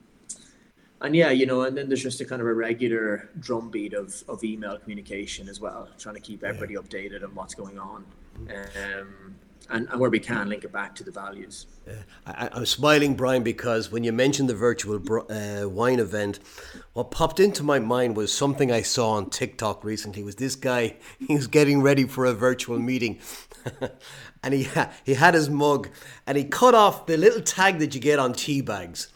and 1.00 1.14
yeah, 1.14 1.30
you 1.30 1.46
know, 1.46 1.62
and 1.62 1.76
then 1.76 1.88
there's 1.88 2.02
just 2.02 2.20
a 2.20 2.24
kind 2.24 2.40
of 2.42 2.48
a 2.48 2.54
regular 2.54 3.28
drumbeat 3.38 3.94
of, 3.94 4.22
of 4.28 4.42
email 4.42 4.78
communication 4.78 5.48
as 5.48 5.60
well, 5.60 5.88
trying 5.98 6.16
to 6.16 6.20
keep 6.20 6.42
everybody 6.42 6.74
yeah. 6.74 6.80
updated 6.80 7.22
on 7.22 7.34
what's 7.34 7.54
going 7.54 7.78
on. 7.78 8.04
Um, 8.48 9.36
and, 9.70 9.86
and, 9.90 10.00
where 10.00 10.08
we 10.08 10.18
can 10.18 10.48
link 10.48 10.64
it 10.64 10.72
back 10.72 10.94
to 10.94 11.04
the 11.04 11.10
values. 11.10 11.66
Uh, 11.86 11.92
I, 12.24 12.48
am 12.56 12.64
smiling, 12.64 13.14
Brian, 13.14 13.42
because 13.42 13.90
when 13.90 14.02
you 14.02 14.12
mentioned 14.12 14.48
the 14.48 14.54
virtual 14.54 14.96
uh, 15.30 15.68
wine 15.68 15.98
event, 15.98 16.38
what 16.94 17.10
popped 17.10 17.38
into 17.38 17.62
my 17.62 17.78
mind 17.78 18.16
was 18.16 18.32
something 18.32 18.72
I 18.72 18.82
saw 18.82 19.10
on 19.10 19.28
TikTok 19.28 19.84
recently. 19.84 20.22
Was 20.22 20.36
this 20.36 20.54
guy? 20.54 20.96
He 21.18 21.34
was 21.34 21.48
getting 21.48 21.82
ready 21.82 22.04
for 22.04 22.24
a 22.24 22.32
virtual 22.32 22.78
meeting, 22.78 23.18
and 24.42 24.54
he 24.54 24.64
ha- 24.64 24.90
he 25.04 25.14
had 25.14 25.34
his 25.34 25.50
mug, 25.50 25.90
and 26.26 26.38
he 26.38 26.44
cut 26.44 26.74
off 26.74 27.06
the 27.06 27.18
little 27.18 27.42
tag 27.42 27.78
that 27.80 27.94
you 27.94 28.00
get 28.00 28.18
on 28.18 28.32
tea 28.32 28.62
bags 28.62 29.08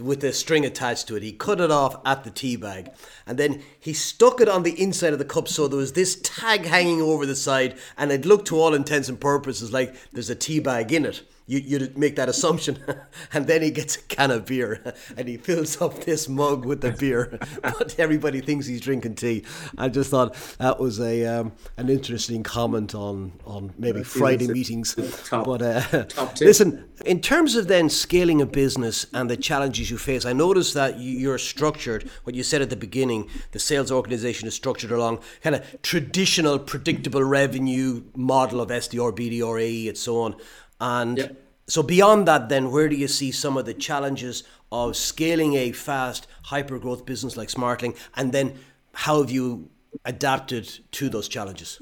with 0.00 0.22
a 0.24 0.32
string 0.32 0.64
attached 0.64 1.08
to 1.08 1.16
it. 1.16 1.22
He 1.22 1.32
cut 1.32 1.60
it 1.60 1.70
off 1.70 2.00
at 2.04 2.24
the 2.24 2.30
tea 2.30 2.56
bag 2.56 2.90
and 3.26 3.38
then 3.38 3.62
he 3.78 3.92
stuck 3.92 4.40
it 4.40 4.48
on 4.48 4.62
the 4.62 4.80
inside 4.80 5.12
of 5.12 5.18
the 5.18 5.24
cup 5.24 5.48
so 5.48 5.68
there 5.68 5.78
was 5.78 5.92
this 5.92 6.20
tag 6.22 6.64
hanging 6.64 7.02
over 7.02 7.26
the 7.26 7.36
side 7.36 7.76
and 7.96 8.10
it 8.12 8.24
looked 8.24 8.48
to 8.48 8.58
all 8.58 8.74
intents 8.74 9.08
and 9.08 9.20
purposes 9.20 9.72
like 9.72 9.94
there's 10.12 10.30
a 10.30 10.34
tea 10.34 10.60
bag 10.60 10.92
in 10.92 11.04
it 11.04 11.22
you, 11.48 11.60
you'd 11.60 11.98
make 11.98 12.14
that 12.16 12.28
assumption. 12.28 12.78
and 13.32 13.46
then 13.46 13.62
he 13.62 13.70
gets 13.70 13.96
a 13.96 14.02
can 14.02 14.30
of 14.30 14.46
beer 14.46 14.94
and 15.16 15.26
he 15.26 15.36
fills 15.36 15.80
up 15.82 16.04
this 16.04 16.28
mug 16.28 16.64
with 16.64 16.82
the 16.82 16.92
beer. 16.92 17.38
but 17.62 17.98
everybody 17.98 18.40
thinks 18.40 18.66
he's 18.66 18.80
drinking 18.80 19.16
tea. 19.16 19.44
I 19.76 19.88
just 19.88 20.10
thought 20.10 20.34
that 20.58 20.78
was 20.78 21.00
a 21.00 21.24
um, 21.24 21.52
an 21.76 21.88
interesting 21.88 22.42
comment 22.42 22.94
on, 22.94 23.32
on 23.44 23.72
maybe 23.78 24.04
Friday 24.04 24.46
meetings. 24.46 24.94
Top, 25.26 25.46
but 25.46 25.62
uh, 25.62 26.04
listen, 26.40 26.88
in 27.06 27.20
terms 27.20 27.56
of 27.56 27.66
then 27.66 27.88
scaling 27.88 28.42
a 28.42 28.46
business 28.46 29.06
and 29.14 29.30
the 29.30 29.36
challenges 29.36 29.90
you 29.90 29.96
face, 29.96 30.26
I 30.26 30.34
noticed 30.34 30.74
that 30.74 31.00
you're 31.00 31.38
structured, 31.38 32.10
what 32.24 32.34
you 32.36 32.42
said 32.42 32.60
at 32.60 32.68
the 32.68 32.76
beginning, 32.76 33.30
the 33.52 33.58
sales 33.58 33.90
organization 33.90 34.46
is 34.46 34.54
structured 34.54 34.92
along 34.92 35.20
kind 35.42 35.56
of 35.56 35.82
traditional 35.82 36.58
predictable 36.58 37.24
revenue 37.24 38.02
model 38.14 38.60
of 38.60 38.68
SDR, 38.68 39.16
BDR, 39.16 39.62
AE, 39.62 39.88
and 39.88 39.96
so 39.96 40.20
on. 40.20 40.36
And 40.80 41.18
yep. 41.18 41.36
so 41.66 41.82
beyond 41.82 42.28
that, 42.28 42.48
then 42.48 42.70
where 42.70 42.88
do 42.88 42.96
you 42.96 43.08
see 43.08 43.30
some 43.32 43.56
of 43.56 43.66
the 43.66 43.74
challenges 43.74 44.44
of 44.70 44.96
scaling 44.96 45.54
a 45.54 45.72
fast, 45.72 46.26
hyper 46.44 46.78
growth 46.78 47.06
business 47.06 47.36
like 47.36 47.48
Smartling, 47.48 47.96
and 48.16 48.32
then 48.32 48.58
how 48.92 49.20
have 49.20 49.30
you 49.30 49.70
adapted 50.04 50.80
to 50.92 51.08
those 51.08 51.28
challenges? 51.28 51.80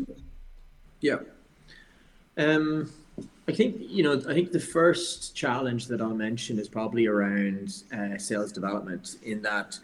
Yeah. 1.00 1.18
Um, 2.38 2.90
I 3.48 3.52
think 3.52 3.76
you 3.80 4.02
know. 4.02 4.20
I 4.28 4.34
think 4.34 4.52
the 4.52 4.60
first 4.60 5.34
challenge 5.34 5.86
that 5.86 6.00
I'll 6.00 6.14
mention 6.14 6.58
is 6.58 6.68
probably 6.68 7.06
around 7.06 7.82
uh, 7.96 8.18
sales 8.18 8.52
development. 8.52 9.16
In 9.22 9.40
that, 9.42 9.78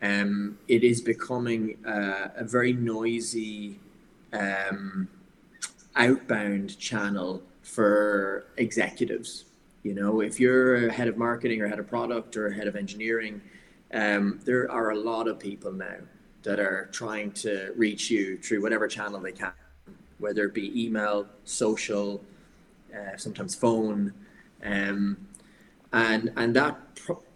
um, 0.00 0.58
it 0.68 0.84
is 0.84 1.00
becoming 1.00 1.76
uh, 1.84 2.28
a 2.36 2.44
very 2.44 2.72
noisy 2.72 3.80
um, 4.32 5.08
outbound 5.96 6.78
channel 6.78 7.42
for 7.68 8.46
executives. 8.56 9.44
You 9.82 9.94
know, 9.94 10.20
if 10.20 10.40
you're 10.40 10.88
a 10.88 10.92
head 10.92 11.06
of 11.06 11.16
marketing 11.16 11.60
or 11.60 11.68
head 11.68 11.78
of 11.78 11.86
product 11.86 12.36
or 12.36 12.50
head 12.50 12.66
of 12.66 12.76
engineering, 12.76 13.40
um, 13.92 14.40
there 14.44 14.70
are 14.70 14.90
a 14.90 14.96
lot 14.96 15.28
of 15.28 15.38
people 15.38 15.72
now 15.72 15.98
that 16.42 16.58
are 16.58 16.88
trying 16.92 17.32
to 17.32 17.72
reach 17.76 18.10
you 18.10 18.38
through 18.38 18.62
whatever 18.62 18.88
channel 18.88 19.20
they 19.20 19.32
can, 19.32 19.52
whether 20.18 20.44
it 20.46 20.54
be 20.54 20.84
email, 20.84 21.26
social, 21.44 22.24
uh, 22.94 23.16
sometimes 23.16 23.54
phone, 23.54 24.12
um, 24.64 25.16
and 25.92 26.32
and 26.36 26.56
that 26.56 26.78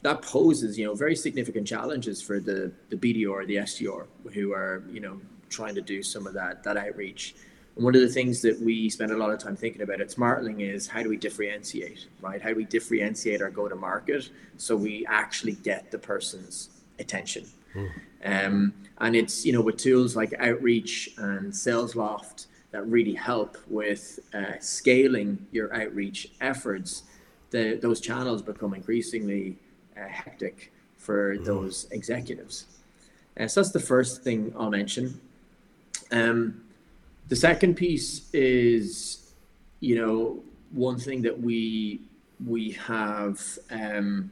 that 0.02 0.22
poses 0.22 0.78
you 0.78 0.84
know 0.86 0.94
very 0.94 1.16
significant 1.16 1.66
challenges 1.66 2.20
for 2.20 2.40
the 2.40 2.72
the 2.90 2.96
BDR 2.96 3.46
the 3.46 3.56
SDR 3.56 4.06
who 4.32 4.52
are 4.52 4.82
you 4.90 5.00
know 5.00 5.20
trying 5.48 5.74
to 5.74 5.80
do 5.80 6.02
some 6.02 6.26
of 6.26 6.34
that 6.34 6.62
that 6.64 6.76
outreach. 6.76 7.34
And 7.76 7.84
one 7.84 7.94
of 7.94 8.00
the 8.00 8.08
things 8.08 8.42
that 8.42 8.60
we 8.60 8.90
spend 8.90 9.12
a 9.12 9.16
lot 9.16 9.30
of 9.30 9.38
time 9.38 9.56
thinking 9.56 9.82
about 9.82 10.00
at 10.00 10.08
Smartling 10.08 10.60
is 10.60 10.86
how 10.86 11.02
do 11.02 11.08
we 11.08 11.16
differentiate, 11.16 12.06
right? 12.20 12.40
How 12.40 12.50
do 12.50 12.56
we 12.56 12.64
differentiate 12.64 13.40
our 13.40 13.50
go 13.50 13.68
to 13.68 13.74
market 13.76 14.28
so 14.56 14.76
we 14.76 15.06
actually 15.06 15.52
get 15.52 15.90
the 15.90 15.98
person's 15.98 16.70
attention? 16.98 17.46
Mm. 17.74 17.90
Um, 18.24 18.74
and 18.98 19.16
it's, 19.16 19.44
you 19.44 19.52
know, 19.52 19.62
with 19.62 19.78
tools 19.78 20.14
like 20.14 20.34
Outreach 20.38 21.10
and 21.16 21.52
SalesLoft 21.52 22.46
that 22.72 22.86
really 22.86 23.14
help 23.14 23.56
with 23.68 24.18
uh, 24.34 24.58
scaling 24.60 25.46
your 25.52 25.74
outreach 25.74 26.30
efforts, 26.40 27.04
the, 27.50 27.78
those 27.80 28.00
channels 28.00 28.42
become 28.42 28.74
increasingly 28.74 29.56
uh, 29.96 30.08
hectic 30.08 30.72
for 30.96 31.36
mm. 31.36 31.44
those 31.44 31.86
executives. 31.90 32.66
Uh, 33.38 33.46
so 33.46 33.60
that's 33.60 33.72
the 33.72 33.80
first 33.80 34.22
thing 34.22 34.54
I'll 34.58 34.70
mention. 34.70 35.20
Um, 36.10 36.62
the 37.28 37.36
second 37.36 37.74
piece 37.76 38.32
is, 38.32 39.32
you 39.80 39.96
know, 39.96 40.42
one 40.70 40.98
thing 40.98 41.22
that 41.22 41.40
we 41.40 42.00
we 42.44 42.72
have 42.72 43.40
um, 43.70 44.30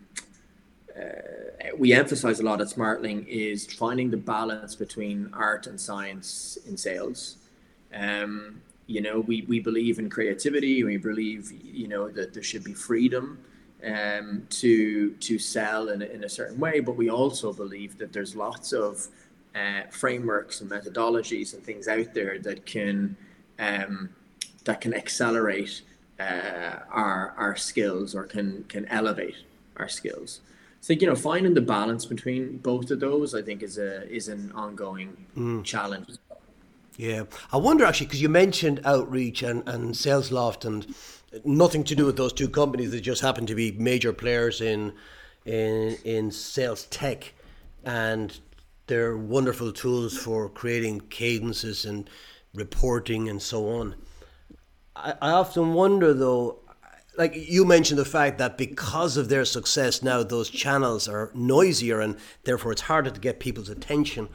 uh, 0.98 1.70
we 1.78 1.92
emphasize 1.92 2.40
a 2.40 2.42
lot 2.42 2.60
at 2.60 2.68
Smartling 2.68 3.26
is 3.26 3.66
finding 3.72 4.10
the 4.10 4.16
balance 4.16 4.74
between 4.74 5.30
art 5.32 5.66
and 5.66 5.80
science 5.80 6.58
in 6.66 6.76
sales. 6.76 7.36
Um, 7.94 8.60
you 8.86 9.00
know, 9.00 9.20
we, 9.20 9.42
we 9.42 9.60
believe 9.60 9.98
in 9.98 10.10
creativity. 10.10 10.82
We 10.82 10.96
believe, 10.96 11.52
you 11.64 11.86
know, 11.86 12.08
that 12.10 12.34
there 12.34 12.42
should 12.42 12.64
be 12.64 12.74
freedom 12.74 13.38
um, 13.84 14.46
to 14.50 15.12
to 15.12 15.38
sell 15.38 15.90
in 15.90 16.02
in 16.02 16.24
a 16.24 16.28
certain 16.28 16.58
way. 16.58 16.80
But 16.80 16.96
we 16.96 17.08
also 17.08 17.52
believe 17.52 17.98
that 17.98 18.12
there's 18.12 18.34
lots 18.34 18.72
of 18.72 19.06
uh, 19.54 19.82
frameworks 19.90 20.60
and 20.60 20.70
methodologies 20.70 21.54
and 21.54 21.64
things 21.64 21.88
out 21.88 22.14
there 22.14 22.38
that 22.38 22.66
can 22.66 23.16
um, 23.58 24.10
that 24.64 24.80
can 24.80 24.94
accelerate 24.94 25.82
uh, 26.18 26.80
our 26.90 27.34
our 27.36 27.56
skills 27.56 28.14
or 28.14 28.24
can 28.24 28.64
can 28.64 28.86
elevate 28.86 29.36
our 29.76 29.88
skills. 29.88 30.40
So 30.80 30.92
you 30.94 31.06
know, 31.06 31.14
finding 31.14 31.54
the 31.54 31.60
balance 31.60 32.06
between 32.06 32.58
both 32.58 32.90
of 32.90 33.00
those, 33.00 33.34
I 33.34 33.42
think, 33.42 33.62
is 33.62 33.78
a 33.78 34.08
is 34.10 34.28
an 34.28 34.52
ongoing 34.52 35.26
mm. 35.36 35.64
challenge. 35.64 36.16
Yeah, 36.96 37.24
I 37.52 37.56
wonder 37.56 37.84
actually 37.84 38.06
because 38.06 38.22
you 38.22 38.28
mentioned 38.28 38.80
outreach 38.84 39.42
and 39.42 39.66
and 39.68 39.94
SalesLoft 39.94 40.64
and 40.64 40.94
nothing 41.44 41.84
to 41.84 41.94
do 41.94 42.06
with 42.06 42.16
those 42.16 42.32
two 42.32 42.48
companies. 42.48 42.90
that 42.90 43.00
just 43.00 43.22
happen 43.22 43.46
to 43.46 43.54
be 43.54 43.72
major 43.72 44.12
players 44.12 44.60
in 44.60 44.92
in 45.44 45.96
in 46.04 46.30
sales 46.30 46.84
tech, 46.86 47.32
and 47.84 48.40
they're 48.90 49.16
wonderful 49.16 49.72
tools 49.72 50.18
for 50.18 50.48
creating 50.48 51.00
cadences 51.10 51.84
and 51.84 52.10
reporting 52.52 53.28
and 53.28 53.40
so 53.40 53.68
on. 53.68 53.94
I, 54.96 55.14
I 55.22 55.30
often 55.30 55.74
wonder 55.74 56.12
though, 56.12 56.58
like 57.16 57.32
you 57.36 57.64
mentioned 57.64 58.00
the 58.00 58.04
fact 58.04 58.38
that 58.38 58.58
because 58.58 59.16
of 59.16 59.28
their 59.28 59.44
success 59.44 60.02
now 60.02 60.24
those 60.24 60.50
channels 60.50 61.06
are 61.06 61.30
noisier 61.34 62.00
and 62.00 62.16
therefore 62.42 62.72
it's 62.72 62.82
harder 62.82 63.10
to 63.10 63.20
get 63.20 63.38
people's 63.38 63.68
attention. 63.68 64.28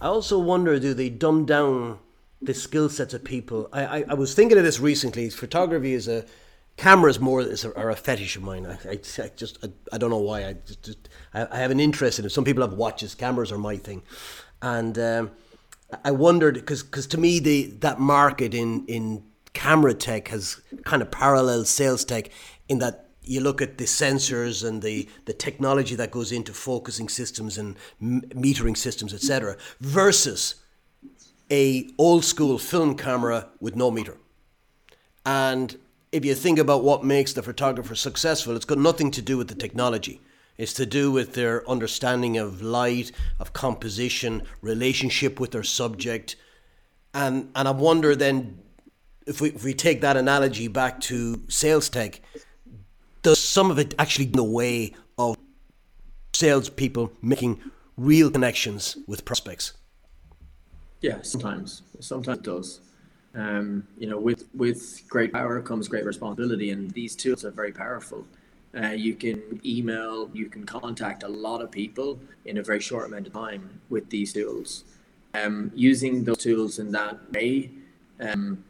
I 0.00 0.06
also 0.06 0.38
wonder 0.38 0.78
do 0.78 0.94
they 0.94 1.10
dumb 1.10 1.44
down 1.44 1.98
the 2.40 2.54
skill 2.54 2.88
sets 2.88 3.12
of 3.12 3.24
people? 3.24 3.68
I, 3.72 3.86
I, 3.86 4.04
I 4.10 4.14
was 4.14 4.34
thinking 4.34 4.56
of 4.56 4.62
this 4.62 4.78
recently. 4.78 5.28
Photography 5.30 5.94
is 5.94 6.06
a 6.06 6.24
cameras 6.76 7.20
more 7.20 7.40
is 7.40 7.64
a, 7.64 7.74
are 7.76 7.90
a 7.90 7.96
fetish 7.96 8.36
of 8.36 8.42
mine. 8.42 8.66
I, 8.66 8.74
I, 8.88 8.92
I 8.92 9.30
just 9.36 9.58
I, 9.62 9.68
I, 9.92 9.98
don't 9.98 10.10
know 10.10 10.18
why. 10.18 10.46
I 10.46 10.52
just, 10.54 10.82
just 10.82 11.08
I, 11.34 11.58
have 11.58 11.70
an 11.70 11.80
interest 11.80 12.18
in 12.18 12.24
it. 12.24 12.30
Some 12.30 12.44
people 12.44 12.62
have 12.62 12.74
watches. 12.74 13.14
Cameras 13.14 13.52
are 13.52 13.58
my 13.58 13.76
thing, 13.76 14.02
and 14.62 14.98
um, 14.98 15.30
I 16.04 16.10
wondered 16.10 16.54
because 16.54 16.82
because 16.82 17.06
to 17.08 17.18
me 17.18 17.38
the 17.38 17.66
that 17.80 18.00
market 18.00 18.54
in 18.54 18.84
in 18.86 19.24
camera 19.52 19.94
tech 19.94 20.28
has 20.28 20.60
kind 20.84 21.00
of 21.00 21.10
parallel 21.10 21.64
sales 21.64 22.04
tech 22.04 22.28
in 22.68 22.78
that 22.78 23.06
you 23.26 23.40
look 23.40 23.60
at 23.60 23.76
the 23.76 23.84
sensors 23.84 24.66
and 24.66 24.82
the, 24.82 25.08
the 25.24 25.32
technology 25.32 25.96
that 25.96 26.12
goes 26.12 26.30
into 26.30 26.52
focusing 26.52 27.08
systems 27.08 27.58
and 27.58 27.76
m- 28.00 28.22
metering 28.30 28.76
systems, 28.76 29.12
etc., 29.12 29.56
versus 29.80 30.56
a 31.50 31.88
old 31.98 32.24
school 32.24 32.56
film 32.58 32.96
camera 32.96 33.48
with 33.60 33.74
no 33.74 33.90
meter. 33.90 34.16
And 35.24 35.76
if 36.12 36.24
you 36.24 36.34
think 36.34 36.58
about 36.58 36.84
what 36.84 37.04
makes 37.04 37.32
the 37.32 37.42
photographer 37.42 37.94
successful, 37.94 38.56
it's 38.56 38.64
got 38.64 38.78
nothing 38.78 39.10
to 39.12 39.22
do 39.22 39.36
with 39.36 39.48
the 39.48 39.54
technology. 39.54 40.20
It's 40.56 40.72
to 40.74 40.86
do 40.86 41.10
with 41.10 41.34
their 41.34 41.68
understanding 41.68 42.38
of 42.38 42.62
light, 42.62 43.12
of 43.38 43.52
composition, 43.52 44.42
relationship 44.62 45.38
with 45.38 45.50
their 45.50 45.62
subject. 45.62 46.36
And 47.12 47.50
and 47.54 47.68
I 47.68 47.72
wonder 47.72 48.16
then 48.16 48.58
if 49.26 49.40
we 49.40 49.50
if 49.50 49.64
we 49.64 49.74
take 49.74 50.00
that 50.00 50.16
analogy 50.16 50.68
back 50.68 51.00
to 51.02 51.42
sales 51.48 51.88
tech, 51.90 52.20
does 53.22 53.38
some 53.38 53.70
of 53.70 53.78
it 53.78 53.94
actually 53.98 54.26
in 54.26 54.32
the 54.32 54.44
way 54.44 54.94
of 55.18 55.36
salespeople 56.32 57.12
making 57.20 57.60
real 57.96 58.30
connections 58.30 58.96
with 59.06 59.24
prospects? 59.24 59.74
Yeah, 61.00 61.20
sometimes. 61.22 61.82
Sometimes 62.00 62.38
it 62.38 62.44
does. 62.44 62.80
Um, 63.36 63.86
you 63.98 64.08
know, 64.08 64.18
with 64.18 64.48
with 64.54 65.02
great 65.08 65.32
power 65.32 65.60
comes 65.60 65.88
great 65.88 66.06
responsibility, 66.06 66.70
and 66.70 66.90
these 66.92 67.14
tools 67.14 67.44
are 67.44 67.50
very 67.50 67.72
powerful. 67.72 68.26
Uh, 68.74 68.88
you 68.88 69.14
can 69.14 69.60
email, 69.64 70.30
you 70.32 70.46
can 70.46 70.64
contact 70.64 71.22
a 71.22 71.28
lot 71.28 71.62
of 71.62 71.70
people 71.70 72.18
in 72.46 72.58
a 72.58 72.62
very 72.62 72.80
short 72.80 73.06
amount 73.06 73.26
of 73.26 73.32
time 73.32 73.80
with 73.90 74.08
these 74.10 74.32
tools. 74.32 74.84
Um, 75.34 75.70
using 75.74 76.24
those 76.24 76.38
tools 76.38 76.78
in 76.78 76.90
that 76.92 77.30
way 77.32 77.70
um, 78.20 78.64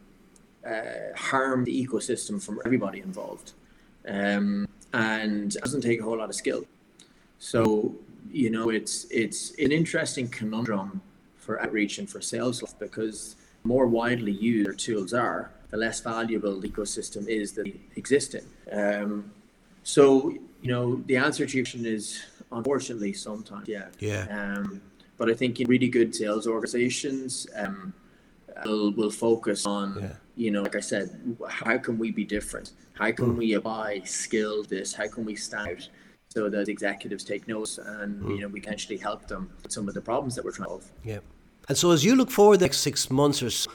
uh, 0.65 1.15
harm 1.15 1.63
the 1.63 1.87
ecosystem 1.87 2.43
from 2.43 2.59
everybody 2.65 2.99
involved, 2.99 3.53
um, 4.07 4.67
and 4.93 5.55
it 5.55 5.61
doesn't 5.61 5.81
take 5.81 6.01
a 6.01 6.03
whole 6.03 6.17
lot 6.17 6.29
of 6.29 6.35
skill. 6.35 6.65
So 7.39 7.95
you 8.31 8.49
know, 8.49 8.69
it's 8.69 9.07
it's 9.11 9.51
an 9.59 9.71
interesting 9.71 10.27
conundrum 10.27 11.01
for 11.37 11.61
outreach 11.61 11.99
and 11.99 12.09
for 12.09 12.19
sales 12.19 12.61
because 12.79 13.37
more 13.67 13.87
widely 13.87 14.31
used 14.31 14.67
our 14.67 14.73
tools 14.73 15.13
are, 15.13 15.51
the 15.69 15.77
less 15.77 15.99
valuable 15.99 16.59
the 16.59 16.69
ecosystem 16.69 17.27
is 17.27 17.51
that 17.53 17.67
exists 17.95 18.35
in. 18.35 18.45
Um, 18.71 19.31
so, 19.83 20.31
you 20.61 20.69
know, 20.73 20.95
the 21.05 21.17
answer 21.17 21.45
to 21.45 21.57
your 21.57 21.65
question 21.65 21.85
is 21.85 22.23
unfortunately 22.51 23.13
sometimes, 23.13 23.67
yeah. 23.67 23.87
Yeah. 23.99 24.25
Um, 24.29 24.81
but 25.17 25.29
I 25.29 25.33
think 25.33 25.59
in 25.59 25.67
really 25.67 25.89
good 25.89 26.15
sales 26.15 26.47
organizations 26.47 27.47
um, 27.55 27.93
will 28.65 28.91
will 28.91 29.11
focus 29.11 29.65
on, 29.65 29.97
yeah. 29.99 30.13
you 30.35 30.51
know, 30.51 30.61
like 30.61 30.75
I 30.75 30.79
said, 30.79 31.37
how 31.49 31.77
can 31.77 31.97
we 31.97 32.11
be 32.11 32.23
different? 32.23 32.71
How 32.93 33.11
can 33.11 33.33
mm. 33.33 33.37
we 33.37 33.53
apply 33.53 34.01
skill 34.01 34.63
this? 34.63 34.93
How 34.93 35.07
can 35.07 35.25
we 35.25 35.35
stand 35.35 35.69
out? 35.69 35.89
So 36.29 36.49
that 36.49 36.67
executives 36.67 37.23
take 37.23 37.47
notes 37.47 37.77
and 37.77 38.21
mm. 38.21 38.35
you 38.35 38.41
know 38.41 38.47
we 38.47 38.59
can 38.59 38.73
actually 38.73 38.97
help 38.97 39.27
them 39.27 39.49
with 39.63 39.71
some 39.71 39.87
of 39.87 39.93
the 39.93 40.01
problems 40.01 40.35
that 40.35 40.45
we're 40.45 40.51
trying 40.51 40.67
to 40.67 40.73
solve. 40.73 40.91
Yeah. 41.03 41.19
And 41.67 41.77
so 41.77 41.91
as 41.91 42.03
you 42.03 42.15
look 42.15 42.31
forward 42.31 42.59
the 42.59 42.65
next 42.65 42.79
six 42.79 43.11
months 43.11 43.43
or 43.43 43.49
so, 43.49 43.69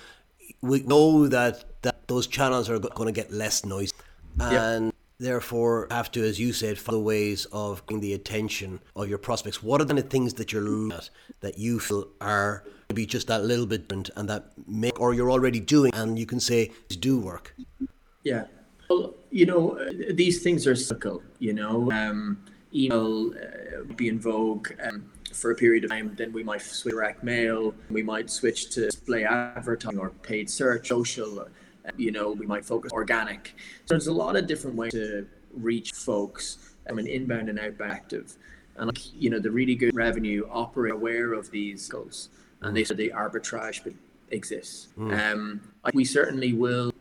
we 0.62 0.81
know 0.83 1.28
that, 1.28 1.83
that 1.83 2.09
those 2.09 2.26
channels 2.26 2.70
are 2.70 2.78
going 2.78 3.07
to 3.07 3.12
get 3.12 3.33
less 3.33 3.64
noise. 3.64 3.92
And 4.40 4.87
yep. 4.87 4.94
therefore 5.18 5.88
have 5.90 6.11
to, 6.12 6.24
as 6.24 6.40
you 6.40 6.52
said, 6.55 6.78
follow 6.78 7.00
ways 7.00 7.46
of 7.52 7.85
getting 7.87 8.00
the 8.00 8.14
attention 8.14 8.81
of 8.96 9.09
your 9.09 9.18
prospects. 9.18 9.62
What 9.62 9.81
are 9.81 9.85
the 9.85 10.00
things 10.00 10.35
that 10.35 10.52
you're 10.52 10.62
looking 10.62 10.96
at 10.96 11.11
that 11.40 11.59
you 11.59 11.81
feel 11.81 12.09
are 12.20 12.64
maybe 12.88 13.05
just 13.05 13.26
that 13.26 13.44
little 13.44 13.66
bit 13.66 13.88
different 13.88 14.11
and 14.16 14.28
that 14.31 14.52
make, 14.66 14.98
or 14.98 15.12
you're 15.12 15.31
already 15.31 15.61
doing 15.61 15.92
and 15.94 16.18
you 16.18 16.24
can 16.24 16.40
say 16.40 16.72
do 17.00 17.20
work? 17.20 17.55
Yeah. 18.24 18.44
Well, 18.88 19.14
you 19.31 19.46
know, 19.46 19.78
these 20.11 20.42
things 20.42 20.66
are 20.66 20.74
cyclical, 20.74 21.22
you 21.38 21.52
know. 21.52 21.90
Um, 21.92 22.38
email 22.74 23.33
uh, 23.35 23.85
be 23.96 24.09
in 24.09 24.18
vogue. 24.18 24.70
Um, 24.83 25.12
for 25.35 25.51
a 25.51 25.55
period 25.55 25.85
of 25.85 25.90
time. 25.90 26.14
Then 26.16 26.33
we 26.33 26.42
might 26.42 26.62
switch 26.62 26.92
direct 26.92 27.23
mail. 27.23 27.75
We 27.90 28.03
might 28.03 28.31
switch 28.31 28.71
to 28.71 28.87
display 28.87 29.25
advertising 29.25 29.99
or 29.99 30.11
paid 30.11 30.49
search, 30.49 30.88
social. 30.88 31.40
Uh, 31.40 31.45
you 31.97 32.12
know, 32.12 32.31
we 32.31 32.47
might 32.47 32.64
focus 32.64 32.92
organic. 32.92 33.55
So 33.87 33.95
there's 33.95 34.07
a 34.07 34.12
lot 34.12 34.37
of 34.37 34.47
different 34.47 34.77
ways 34.77 34.92
to 34.92 35.27
reach 35.55 35.92
folks 35.92 36.75
from 36.87 36.99
an 36.99 37.07
inbound 37.07 37.49
and 37.49 37.59
outbound 37.59 37.92
active. 37.92 38.37
And 38.77 38.87
like, 38.87 39.01
you 39.14 39.31
know, 39.31 39.38
the 39.38 39.51
really 39.51 39.75
good 39.75 39.95
revenue 39.95 40.49
operate 40.51 40.92
aware 40.92 41.35
of 41.35 41.51
these 41.51 41.88
goals, 41.88 42.31
and 42.62 42.77
they 42.77 42.85
said 42.85 42.97
the 42.97 43.11
arbitrage 43.11 43.85
but 43.85 43.92
exists. 44.31 44.88
Mm. 44.99 45.33
Um, 45.33 45.61
we 45.92 46.05
certainly 46.05 46.53
will 46.53 46.92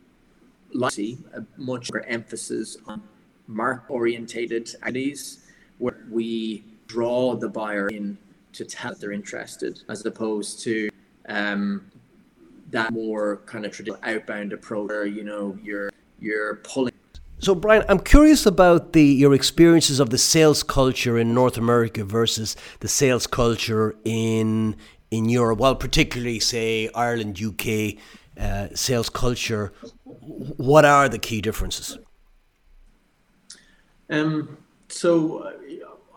like 0.74 0.94
see 0.94 1.18
a 1.34 1.44
much 1.58 1.92
more 1.92 2.04
emphasis 2.04 2.78
on 2.88 3.02
mark 3.48 3.86
orientated 3.90 4.70
activities 4.82 5.46
where 5.78 5.98
we 6.10 6.64
draw 6.92 7.36
the 7.36 7.50
buyer 7.50 7.88
in 7.88 8.18
to 8.54 8.66
tell 8.66 8.94
they're 8.94 9.12
interested, 9.12 9.82
as 9.88 10.06
opposed 10.06 10.62
to 10.64 10.90
um, 11.30 11.90
that 12.70 12.92
more 12.92 13.38
kind 13.46 13.66
of 13.66 13.72
traditional 13.72 14.00
outbound 14.04 14.52
approach 14.54 14.90
where 14.90 15.06
you 15.06 15.24
know 15.24 15.58
you're 15.64 15.92
you're 16.20 16.56
pulling. 16.58 16.94
So 17.40 17.56
Brian, 17.56 17.84
I'm 17.90 18.00
curious 18.00 18.46
about 18.46 18.94
the 18.94 19.04
your 19.04 19.34
experiences 19.34 20.00
of 20.00 20.10
the 20.10 20.18
sales 20.18 20.64
culture 20.64 21.18
in 21.18 21.34
North 21.34 21.58
America 21.58 22.04
versus 22.04 22.56
the 22.82 22.88
sales 22.88 23.26
culture 23.26 23.96
in 24.04 24.76
in 25.12 25.30
Europe. 25.30 25.60
Well, 25.60 25.76
particularly 25.76 26.40
say 26.40 26.90
Ireland, 26.94 27.42
UK 27.42 27.96
uh, 28.40 28.68
sales 28.76 29.10
culture. 29.10 29.72
What 30.04 30.86
are 30.86 31.08
the 31.10 31.20
key 31.20 31.42
differences? 31.42 31.98
Um, 34.10 34.58
so 34.90 35.54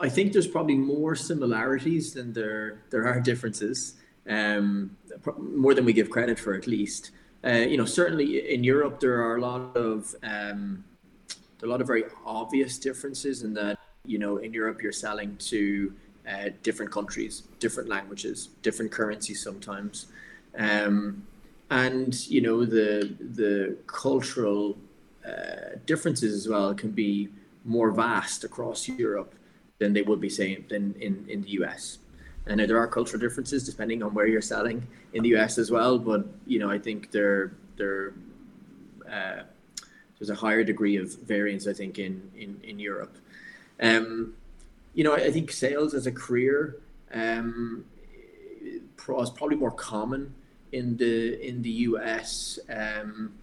I 0.01 0.09
think 0.09 0.33
there's 0.33 0.47
probably 0.47 0.75
more 0.75 1.15
similarities 1.15 2.15
than 2.15 2.33
there 2.33 2.83
there 2.91 3.07
are 3.07 3.21
differences. 3.21 3.95
Um, 4.29 4.97
more 5.39 5.75
than 5.75 5.85
we 5.85 5.93
give 5.93 6.09
credit 6.09 6.39
for, 6.39 6.55
at 6.55 6.67
least. 6.67 7.11
Uh, 7.45 7.67
you 7.69 7.77
know, 7.77 7.85
certainly 7.85 8.55
in 8.55 8.65
Europe 8.65 9.01
there 9.01 9.21
are 9.23 9.37
a 9.37 9.41
lot 9.41 9.77
of 9.77 10.15
um, 10.23 10.83
a 11.63 11.67
lot 11.67 11.81
of 11.81 11.87
very 11.87 12.05
obvious 12.25 12.79
differences 12.79 13.43
in 13.43 13.55
that 13.55 13.79
you 14.05 14.19
know 14.19 14.39
in 14.39 14.53
Europe 14.53 14.83
you're 14.83 14.93
selling 14.93 15.37
to 15.37 15.93
uh, 16.29 16.49
different 16.63 16.91
countries, 16.91 17.43
different 17.61 17.89
languages, 17.89 18.49
different 18.63 18.91
currencies 18.91 19.43
sometimes, 19.43 20.07
um, 20.57 21.27
and 21.71 22.27
you 22.29 22.41
know 22.41 22.65
the 22.65 23.15
the 23.35 23.77
cultural 23.87 24.77
uh, 25.27 25.77
differences 25.85 26.35
as 26.35 26.49
well 26.49 26.75
can 26.75 26.91
be 26.91 27.29
more 27.65 27.91
vast 27.91 28.45
across 28.45 28.89
Europe 28.89 29.35
than 29.79 29.93
they 29.93 30.03
would 30.03 30.21
be 30.21 30.29
saying 30.29 30.67
than 30.69 30.95
in, 31.01 31.25
in 31.29 31.43
the 31.43 31.51
US. 31.63 31.99
And 32.47 32.61
there 32.61 32.79
are 32.79 32.87
cultural 32.87 33.21
differences 33.21 33.65
depending 33.65 34.03
on 34.03 34.13
where 34.15 34.27
you're 34.27 34.43
selling 34.43 34.87
in 35.13 35.23
the 35.23 35.35
US 35.37 35.59
as 35.59 35.71
well. 35.71 35.99
But 35.99 36.27
you 36.47 36.59
know, 36.59 36.71
I 36.71 36.79
think 36.79 37.11
there 37.11 37.53
there 37.77 38.13
uh, 39.11 39.43
there's 40.19 40.31
a 40.31 40.35
higher 40.35 40.65
degree 40.65 40.97
of 40.97 41.15
variance. 41.23 41.67
I 41.67 41.73
think 41.73 41.99
in 41.99 42.31
in 42.37 42.61
in 42.63 42.79
Europe. 42.79 43.17
Um, 43.81 44.35
you 44.95 45.03
know, 45.03 45.15
I, 45.15 45.33
think 45.33 45.51
sales 45.51 45.93
as 45.93 46.07
a 46.07 46.13
career 46.13 46.77
um, 47.13 47.85
is 48.63 49.31
probably 49.31 49.57
more 49.57 49.73
common 49.73 50.33
in 50.71 50.97
the 50.97 51.41
in 51.47 51.63
the 51.63 51.71
US. 51.71 52.59
Um, 52.71 53.35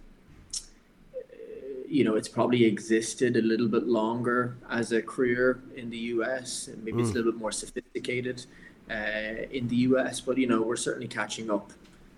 you 1.92 2.04
know, 2.04 2.14
it's 2.14 2.28
probably 2.28 2.64
existed 2.64 3.36
a 3.36 3.42
little 3.42 3.68
bit 3.68 3.86
longer 3.86 4.56
as 4.70 4.92
a 4.92 5.02
career 5.02 5.60
in 5.76 5.90
the 5.90 5.98
US, 6.14 6.68
and 6.68 6.82
maybe 6.82 6.96
mm. 6.96 7.00
it's 7.00 7.10
a 7.10 7.12
hmm. 7.12 7.18
little 7.18 7.32
bit 7.32 7.40
more 7.40 7.52
sophisticated 7.52 8.46
uh, 8.90 9.42
in 9.50 9.68
the 9.68 9.76
US. 9.88 10.20
But 10.20 10.38
you 10.38 10.46
know, 10.46 10.62
we're 10.62 10.76
certainly 10.76 11.06
catching 11.06 11.50
up 11.50 11.72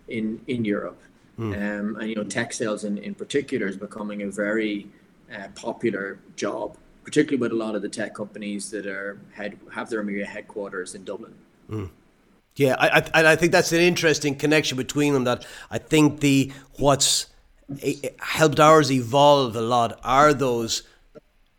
in 0.06 0.40
in 0.46 0.64
Europe, 0.64 1.00
mm. 1.38 1.52
um, 1.54 1.96
and 1.96 2.08
you 2.08 2.14
know, 2.14 2.22
tech 2.22 2.52
sales 2.52 2.84
in 2.84 2.98
in 2.98 3.14
particular 3.14 3.66
is 3.66 3.76
becoming 3.76 4.22
a 4.22 4.30
very 4.30 4.86
uh, 5.34 5.48
popular 5.56 6.20
job, 6.36 6.76
particularly 7.02 7.40
with 7.40 7.50
a 7.50 7.56
lot 7.56 7.74
of 7.74 7.82
the 7.82 7.88
tech 7.88 8.14
companies 8.14 8.70
that 8.70 8.86
are 8.86 9.18
head 9.32 9.58
have 9.72 9.90
their 9.90 10.04
headquarters 10.24 10.94
in 10.94 11.04
Dublin. 11.04 11.34
Mm. 11.68 11.90
Yeah, 12.54 12.76
I, 12.78 13.00
I 13.12 13.32
I 13.32 13.36
think 13.36 13.50
that's 13.50 13.72
an 13.72 13.80
interesting 13.80 14.36
connection 14.36 14.76
between 14.76 15.14
them. 15.14 15.24
That 15.24 15.44
I 15.68 15.78
think 15.78 16.20
the 16.20 16.52
what's 16.78 17.33
helped 18.20 18.60
ours 18.60 18.90
evolve 18.90 19.56
a 19.56 19.60
lot 19.60 19.98
are 20.04 20.34
those 20.34 20.82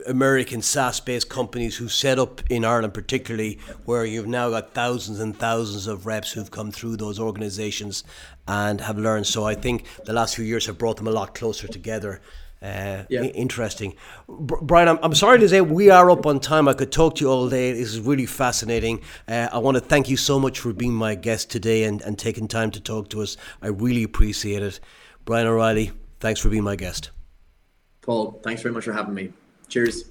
American 0.08 0.62
SaaS 0.62 1.00
based 1.00 1.30
companies 1.30 1.78
who 1.78 1.88
set 1.88 2.20
up 2.20 2.42
in 2.50 2.64
Ireland, 2.64 2.94
particularly 2.94 3.60
where 3.86 4.06
you've 4.06 4.28
now 4.28 4.50
got 4.50 4.74
thousands 4.74 5.20
and 5.20 5.38
thousands 5.38 5.88
of 5.88 6.06
reps 6.06 6.34
who've 6.34 6.52
come 6.52 6.72
through 6.72 6.98
those 6.98 7.20
organizations 7.20 8.04
and 8.48 8.82
have 8.82 8.98
learned. 8.98 9.28
So 9.28 9.46
I 9.46 9.56
think 9.56 9.86
the 10.06 10.14
last 10.14 10.36
few 10.36 10.46
years 10.46 10.66
have 10.68 10.78
brought 10.78 10.98
them 10.98 11.08
a 11.08 11.12
lot 11.12 11.34
closer 11.34 11.68
together. 11.68 12.22
Uh, 12.62 13.04
yeah. 13.10 13.22
interesting. 13.22 13.96
Brian, 14.28 14.88
I'm, 14.88 14.98
I'm 15.04 15.14
sorry 15.14 15.38
to 15.40 15.48
say 15.48 15.62
we 15.62 15.92
are 15.92 16.10
up 16.10 16.26
on 16.26 16.40
time. 16.40 16.68
I 16.68 16.74
could 16.74 16.92
talk 16.92 17.16
to 17.16 17.26
you 17.26 17.30
all 17.30 17.48
day. 17.48 17.74
This 17.74 17.94
is 17.94 18.00
really 18.00 18.26
fascinating. 18.26 19.02
Uh, 19.28 19.50
I 19.52 19.60
want 19.60 19.76
to 19.76 19.82
thank 19.82 20.10
you 20.10 20.18
so 20.18 20.40
much 20.40 20.60
for 20.60 20.74
being 20.74 20.94
my 20.94 21.14
guest 21.14 21.52
today 21.52 21.84
and, 21.84 22.02
and 22.02 22.18
taking 22.18 22.48
time 22.48 22.72
to 22.72 22.82
talk 22.82 23.10
to 23.10 23.22
us. 23.22 23.38
I 23.62 23.68
really 23.68 24.02
appreciate 24.02 24.64
it. 24.64 24.80
Brian 25.26 25.48
O'Reilly, 25.48 25.92
thanks 26.20 26.40
for 26.40 26.50
being 26.50 26.64
my 26.64 26.76
guest. 26.76 27.10
Paul, 28.02 28.40
thanks 28.44 28.62
very 28.62 28.74
much 28.74 28.86
for 28.86 28.94
having 28.94 29.16
me. 29.16 29.34
Cheers. 29.68 30.06